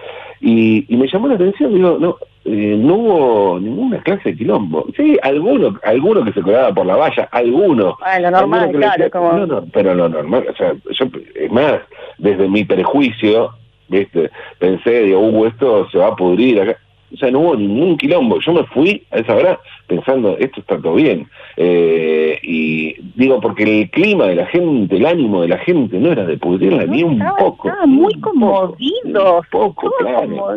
y, 0.41 0.87
y 0.89 0.97
me 0.97 1.09
llamó 1.09 1.27
la 1.27 1.35
atención, 1.35 1.75
digo, 1.75 1.97
no, 1.99 2.17
eh, 2.49 2.77
no 2.79 2.95
hubo 2.95 3.59
ninguna 3.61 4.01
clase 4.03 4.31
de 4.31 4.37
quilombo. 4.37 4.87
Sí, 4.97 5.19
alguno, 5.23 5.79
alguno 5.83 6.25
que 6.25 6.33
se 6.33 6.43
colaba 6.43 6.73
por 6.73 6.87
la 6.87 6.95
valla, 6.95 7.29
alguno. 7.33 7.97
Ah, 8.01 8.21
lo 8.21 8.31
normal, 8.31 8.71
claro, 8.71 9.11
como... 9.11 9.33
No, 9.33 9.47
no, 9.47 9.65
pero 9.73 9.95
lo 9.95 10.09
normal, 10.09 10.47
o 10.49 10.57
sea, 10.57 10.73
yo, 10.91 11.07
es 11.35 11.51
más, 11.51 11.81
desde 12.19 12.49
mi 12.49 12.65
prejuicio, 12.65 13.51
¿viste? 13.89 14.31
Pensé, 14.61 15.03
digo, 15.03 15.21
uh, 15.21 15.47
esto 15.47 15.89
se 15.91 15.99
va 15.99 16.09
a 16.09 16.17
pudrir 16.17 16.61
acá. 16.61 16.79
O 17.13 17.17
sea, 17.17 17.31
no 17.31 17.41
hubo 17.41 17.57
ningún 17.57 17.97
quilombo. 17.97 18.41
Yo 18.41 18.53
me 18.53 18.65
fui 18.65 19.03
a 19.11 19.19
esa 19.19 19.35
hora 19.35 19.61
pensando, 19.87 20.37
esto 20.39 20.61
está 20.61 20.81
todo 20.81 20.95
bien. 20.95 21.29
Eh, 21.57 22.39
y 22.43 22.97
digo, 23.15 23.41
porque 23.41 23.63
el 23.63 23.91
clima 23.91 24.27
de 24.27 24.35
la 24.37 24.47
gente, 24.47 24.97
el 24.97 25.07
ánimo 25.07 25.43
de 25.43 25.49
la 25.49 25.59
gente 25.59 25.99
no 25.99 26.11
era 26.13 26.25
de 26.25 26.37
pudrirla 26.37 26.85
ni 26.85 27.03
un 27.03 27.23
poco. 27.39 27.69
Estaba 27.69 27.87
muy 27.87 28.13
conmovido. 28.21 29.41
poco, 29.51 29.93
claro. 29.99 30.57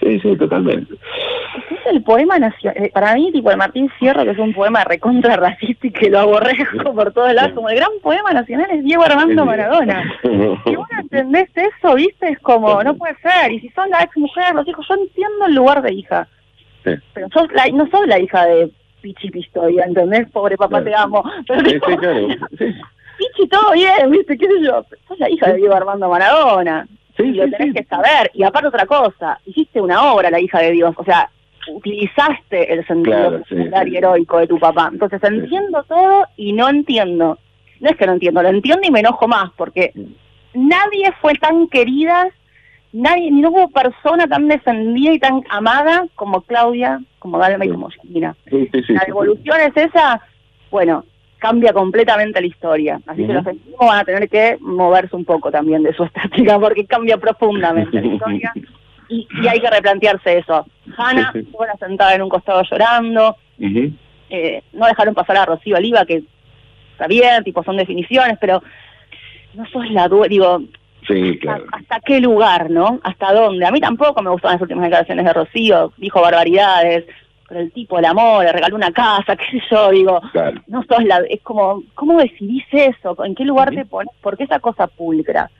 Sí, 0.00 0.20
sí, 0.20 0.36
totalmente. 0.36 0.94
Es 0.94 1.86
el 1.92 2.02
poema 2.02 2.38
nacional, 2.38 2.84
eh, 2.84 2.90
para 2.92 3.14
mí, 3.14 3.32
tipo 3.32 3.50
el 3.50 3.56
Martín 3.56 3.90
Sierra, 3.98 4.24
que 4.24 4.30
es 4.30 4.38
un 4.38 4.54
poema 4.54 4.84
recontra 4.84 5.36
racista 5.36 5.86
y 5.86 5.90
que 5.90 6.10
lo 6.10 6.20
aborrezco 6.20 6.94
por 6.94 7.12
todos 7.12 7.32
lados, 7.34 7.52
como 7.52 7.68
el 7.68 7.76
gran 7.76 7.90
poema 8.02 8.32
nacional 8.32 8.70
es 8.70 8.84
Diego 8.84 9.02
Armando 9.02 9.44
Maradona. 9.44 10.04
Si 10.22 10.76
vos 10.76 10.88
entendés 11.00 11.48
eso, 11.54 11.94
viste, 11.94 12.28
es 12.28 12.38
como, 12.40 12.82
no 12.84 12.94
puede 12.94 13.16
ser, 13.16 13.52
y 13.52 13.60
si 13.60 13.68
son 13.70 13.90
la 13.90 14.02
ex 14.02 14.16
mujer, 14.16 14.54
los 14.54 14.68
hijos, 14.68 14.86
yo 14.88 14.94
entiendo 14.94 15.46
el 15.46 15.54
lugar 15.54 15.82
de 15.82 15.92
hija, 15.92 16.28
pero 17.12 17.28
sos 17.32 17.52
la, 17.52 17.66
no 17.72 17.88
sos 17.90 18.06
la 18.06 18.18
hija 18.18 18.46
de 18.46 18.70
Pichi 19.00 19.30
Pistoia, 19.30 19.84
¿entendés? 19.84 20.30
Pobre 20.30 20.56
papá, 20.56 20.82
te 20.82 20.94
amo. 20.94 21.22
Pero 21.46 21.68
sí, 21.68 21.80
claro. 21.80 22.28
Pichi, 23.18 23.48
todo 23.48 23.72
bien, 23.72 24.10
viste, 24.10 24.38
qué 24.38 24.46
sé 24.46 24.62
yo, 24.62 24.84
sos 25.06 25.18
la 25.18 25.28
hija 25.28 25.50
de 25.50 25.56
Diego 25.56 25.74
Armando 25.74 26.08
Maradona. 26.08 26.86
Y 27.18 27.32
lo 27.32 27.50
tenés 27.50 27.74
que 27.74 27.84
saber. 27.84 28.30
Y 28.34 28.42
aparte 28.42 28.68
otra 28.68 28.86
cosa, 28.86 29.40
hiciste 29.44 29.80
una 29.80 30.12
obra, 30.12 30.30
la 30.30 30.40
hija 30.40 30.60
de 30.60 30.72
Dios. 30.72 30.94
O 30.96 31.04
sea, 31.04 31.30
utilizaste 31.72 32.72
el 32.72 32.86
sentido 32.86 33.42
claro, 33.42 33.88
y 33.88 33.96
heroico 33.96 34.38
de 34.38 34.46
tu 34.46 34.58
papá. 34.58 34.90
Entonces 34.92 35.22
entiendo 35.22 35.82
todo 35.84 36.26
y 36.36 36.52
no 36.52 36.68
entiendo. 36.68 37.38
No 37.80 37.90
es 37.90 37.96
que 37.96 38.06
no 38.06 38.14
entiendo, 38.14 38.42
lo 38.42 38.48
entiendo 38.48 38.86
y 38.86 38.90
me 38.90 39.00
enojo 39.00 39.28
más, 39.28 39.50
porque 39.56 39.92
nadie 40.52 41.12
fue 41.20 41.34
tan 41.34 41.68
querida, 41.68 42.26
nadie, 42.92 43.30
ni 43.30 43.40
no 43.40 43.50
hubo 43.50 43.68
persona 43.68 44.26
tan 44.26 44.48
defendida 44.48 45.12
y 45.12 45.18
tan 45.20 45.44
amada 45.48 46.06
como 46.16 46.40
Claudia, 46.40 47.00
como 47.20 47.38
Dalma 47.38 47.64
y 47.64 47.70
como 47.70 47.88
Gina. 47.90 48.34
la 48.50 49.04
evolución 49.06 49.60
es 49.60 49.76
esa, 49.76 50.20
bueno, 50.72 51.04
cambia 51.38 51.72
completamente 51.72 52.40
la 52.40 52.46
historia. 52.46 53.00
Así 53.06 53.26
que 53.26 53.32
los 53.32 53.44
festivos 53.44 53.78
van 53.80 54.00
a 54.00 54.04
tener 54.04 54.28
que 54.28 54.58
moverse 54.60 55.16
un 55.16 55.24
poco 55.24 55.50
también 55.50 55.82
de 55.82 55.94
su 55.94 56.04
estática, 56.04 56.58
porque 56.58 56.86
cambia 56.86 57.16
profundamente 57.16 58.00
la 58.00 58.06
historia. 58.06 58.52
y, 59.08 59.26
hay 59.48 59.60
que 59.60 59.70
replantearse 59.70 60.38
eso. 60.38 60.66
Hanna 60.96 61.32
estuvo 61.34 61.64
sentada 61.78 62.14
en 62.14 62.22
un 62.22 62.28
costado 62.28 62.62
llorando, 62.62 63.36
eh, 64.30 64.62
no 64.72 64.86
dejaron 64.86 65.14
pasar 65.14 65.36
a 65.38 65.46
Rocío 65.46 65.76
Oliva, 65.76 66.04
que 66.04 66.22
está 66.92 67.06
bien, 67.06 67.44
tipo 67.44 67.62
son 67.64 67.76
definiciones, 67.76 68.36
pero 68.40 68.62
no 69.54 69.66
sos 69.66 69.90
la 69.90 70.08
dueña, 70.08 70.28
digo, 70.28 70.60
¿hasta 71.72 72.00
qué 72.00 72.20
lugar, 72.20 72.70
no? 72.70 73.00
¿Hasta 73.02 73.32
dónde? 73.32 73.64
A 73.64 73.70
mí 73.70 73.80
tampoco 73.80 74.22
me 74.22 74.30
gustaban 74.30 74.56
las 74.56 74.62
últimas 74.62 74.84
declaraciones 74.84 75.24
de 75.24 75.32
Rocío, 75.32 75.92
dijo 75.96 76.20
barbaridades, 76.20 77.06
pero 77.48 77.60
el 77.60 77.72
tipo, 77.72 77.98
el 77.98 78.04
amor, 78.04 78.44
le 78.44 78.52
regaló 78.52 78.76
una 78.76 78.92
casa, 78.92 79.34
qué 79.36 79.44
sé 79.50 79.64
yo, 79.70 79.90
digo, 79.90 80.20
no 80.66 80.84
sos 80.84 81.04
la, 81.04 81.22
es 81.28 81.40
como, 81.42 81.82
¿cómo 81.94 82.18
decidís 82.18 82.64
eso? 82.70 83.16
¿En 83.24 83.34
qué 83.34 83.44
lugar 83.44 83.70
te 83.70 83.86
pones? 83.86 84.12
¿Por 84.20 84.36
qué 84.36 84.44
esa 84.44 84.60
cosa 84.60 84.86
pulcra? 84.86 85.50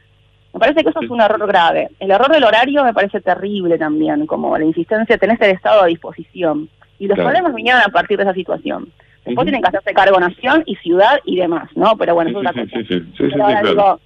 Me 0.53 0.61
parece 0.61 0.83
que 0.83 0.91
eso 0.91 1.01
es 1.03 1.11
un 1.11 1.21
error 1.21 1.47
grave. 1.47 1.91
El 2.01 2.11
error 2.11 2.31
del 2.31 2.45
horario 2.45 2.85
me 2.85 2.95
parece 2.95 3.21
terrible 3.21 3.79
también, 3.79 4.27
como 4.27 4.57
la 4.57 4.65
insistencia, 4.65 5.19
tenés 5.19 5.41
el 5.41 5.51
Estado 5.51 5.83
a 5.83 5.87
disposición. 5.87 6.69
Y 6.99 7.07
los 7.07 7.19
problemas 7.19 7.55
vinieron 7.55 7.81
a 7.83 7.89
partir 7.89 8.17
de 8.17 8.25
esa 8.25 8.35
situación. 8.35 8.91
Después 9.25 9.45
tienen 9.45 9.63
que 9.63 9.69
hacerse 9.69 9.93
cargo 9.93 10.19
nación 10.19 10.63
y 10.67 10.75
ciudad 10.77 11.21
y 11.25 11.37
demás, 11.37 11.69
¿no? 11.77 11.97
Pero 11.97 12.15
bueno, 12.15 12.31
eso 12.31 12.41
es 12.41 12.49
otra 12.49 12.63
cosa. 12.63 12.79
Sí, 12.89 13.03
Pero 13.19 13.45
ahora 13.45 13.63
digo, 13.63 14.01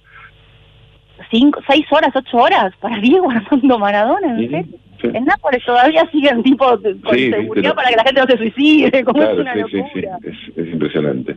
cinco, 1.31 1.59
seis 1.67 1.85
horas, 1.91 2.11
ocho 2.15 2.37
horas 2.37 2.73
para 2.79 2.97
Diego 3.01 3.29
Armando 3.29 3.79
Maradona, 3.79 4.39
¿en 4.39 4.49
serio? 4.49 4.79
En 5.03 5.25
Nápoles 5.25 5.61
todavía 5.65 6.09
siguen 6.13 6.41
tipo 6.43 6.65
con 6.65 7.17
seguridad 7.17 7.75
para 7.75 7.89
que 7.89 7.95
la 7.97 8.03
gente 8.03 8.21
no 8.21 8.27
se 8.27 8.37
suicide, 8.37 9.03
como 9.03 9.21
es 9.21 9.37
una 9.37 9.53
locura. 9.53 10.17
Es, 10.23 10.57
es 10.57 10.73
impresionante. 10.73 11.35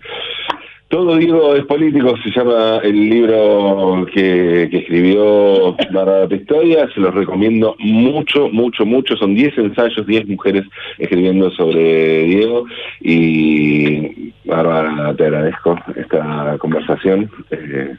Todo 0.89 1.17
Diego 1.17 1.57
es 1.57 1.65
político, 1.65 2.15
se 2.23 2.31
llama 2.31 2.79
el 2.85 3.11
libro 3.11 4.07
que, 4.15 4.69
escribió 4.71 5.75
Bárbara 5.91 6.29
Pistoia, 6.29 6.89
se 6.95 7.01
los 7.01 7.13
recomiendo 7.13 7.75
mucho, 7.81 8.49
mucho, 8.51 8.87
mucho, 8.87 9.17
son 9.17 9.35
10 9.35 9.59
ensayos, 9.59 10.07
10 10.07 10.29
mujeres 10.29 10.65
escribiendo 10.99 11.51
sobre 11.51 12.23
Diego 12.23 12.67
y 13.01 14.33
Bárbara, 14.45 15.13
te 15.17 15.25
agradezco 15.25 15.77
esta 15.97 16.57
conversación, 16.59 17.33
eh, 17.51 17.97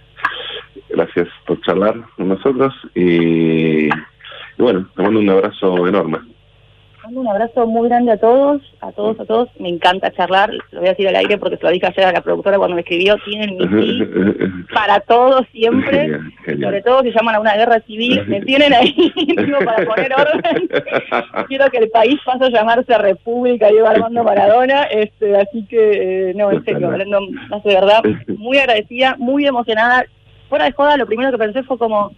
gracias 0.90 1.28
por 1.46 1.62
charlar 1.62 1.96
con 2.16 2.30
nosotros 2.30 2.74
y, 2.96 3.88
y 3.88 3.92
bueno, 4.58 4.88
te 4.96 5.02
mando 5.02 5.20
un 5.20 5.30
abrazo 5.30 5.88
enorme 5.88 6.20
un 7.16 7.28
abrazo 7.28 7.66
muy 7.66 7.88
grande 7.88 8.12
a 8.12 8.18
todos, 8.18 8.62
a 8.82 8.92
todos, 8.92 9.20
a 9.20 9.26
todos. 9.26 9.50
Me 9.60 9.70
encanta 9.70 10.12
charlar, 10.12 10.52
lo 10.72 10.80
voy 10.80 10.88
a 10.88 10.92
decir 10.92 11.08
al 11.08 11.16
aire 11.16 11.38
porque 11.38 11.58
se 11.58 11.64
lo 11.64 11.72
dije 11.72 11.88
ayer 11.88 12.06
a 12.06 12.12
la 12.12 12.22
productora 12.22 12.58
cuando 12.58 12.76
me 12.76 12.82
escribió, 12.82 13.16
tienen 13.26 13.58
mi 13.58 14.66
para 14.74 15.00
todos 15.02 15.46
siempre, 15.52 16.20
sobre 16.46 16.82
todo 16.82 17.02
si 17.02 17.12
llaman 17.12 17.36
a 17.36 17.40
una 17.40 17.56
guerra 17.56 17.80
civil, 17.82 18.24
me 18.28 18.42
tienen 18.42 18.74
ahí 18.74 19.12
para 19.66 19.86
poner 19.86 20.14
orden. 20.14 20.70
Quiero 21.48 21.70
que 21.70 21.78
el 21.78 21.90
país 21.90 22.20
pase 22.26 22.46
a 22.46 22.50
llamarse 22.50 22.98
República 22.98 23.70
Diego 23.70 23.88
Armando 23.88 24.24
Maradona, 24.24 24.84
este, 24.84 25.36
así 25.38 25.66
que, 25.68 26.30
eh, 26.30 26.34
no, 26.36 26.52
en 26.52 26.64
serio, 26.66 26.88
hablando 26.88 27.22
más 27.50 27.64
de 27.64 27.74
verdad, 27.74 28.04
muy 28.38 28.58
agradecida, 28.58 29.16
muy 29.18 29.46
emocionada. 29.46 30.06
Fuera 30.50 30.66
de 30.66 30.72
joda, 30.72 30.98
lo 30.98 31.06
primero 31.06 31.32
que 31.32 31.38
pensé 31.38 31.64
fue 31.64 31.78
como, 31.78 32.12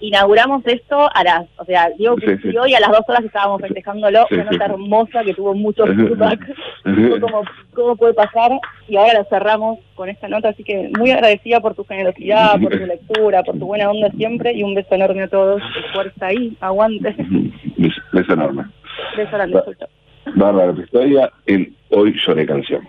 inauguramos 0.00 0.62
esto 0.66 1.08
a 1.14 1.24
las, 1.24 1.46
o 1.56 1.64
sea, 1.64 1.90
Diego 1.96 2.16
sí, 2.18 2.56
hoy 2.56 2.74
a 2.74 2.80
las 2.80 2.90
dos 2.90 3.08
horas 3.08 3.24
estábamos 3.24 3.60
festejándolo, 3.60 4.26
una 4.30 4.44
nota 4.44 4.64
hermosa 4.66 5.24
que 5.24 5.34
tuvo 5.34 5.54
mucho 5.54 5.86
feedback, 5.86 6.40
como 7.20 7.42
cómo 7.72 7.96
puede 7.96 8.14
pasar, 8.14 8.52
y 8.86 8.96
ahora 8.96 9.20
lo 9.20 9.24
cerramos 9.24 9.78
con 9.94 10.08
esta 10.08 10.28
nota, 10.28 10.50
así 10.50 10.62
que 10.62 10.90
muy 10.98 11.10
agradecida 11.10 11.60
por 11.60 11.74
tu 11.74 11.84
generosidad, 11.84 12.60
por 12.60 12.78
tu 12.78 12.86
lectura, 12.86 13.42
por 13.42 13.58
tu 13.58 13.66
buena 13.66 13.90
onda 13.90 14.10
siempre, 14.10 14.52
y 14.52 14.62
un 14.62 14.74
beso 14.74 14.94
enorme 14.94 15.22
a 15.22 15.28
todos, 15.28 15.62
fuerza 15.92 16.26
ahí, 16.26 16.56
aguante. 16.60 17.14
Beso 18.12 18.32
enorme. 18.32 18.64
Beso 19.16 19.32
grande, 19.32 19.60
Bárbara 20.36 20.72
Pistoia, 20.72 21.30
el 21.46 21.74
Hoy 21.90 22.14
Lloré 22.24 22.46
Canción. 22.46 22.86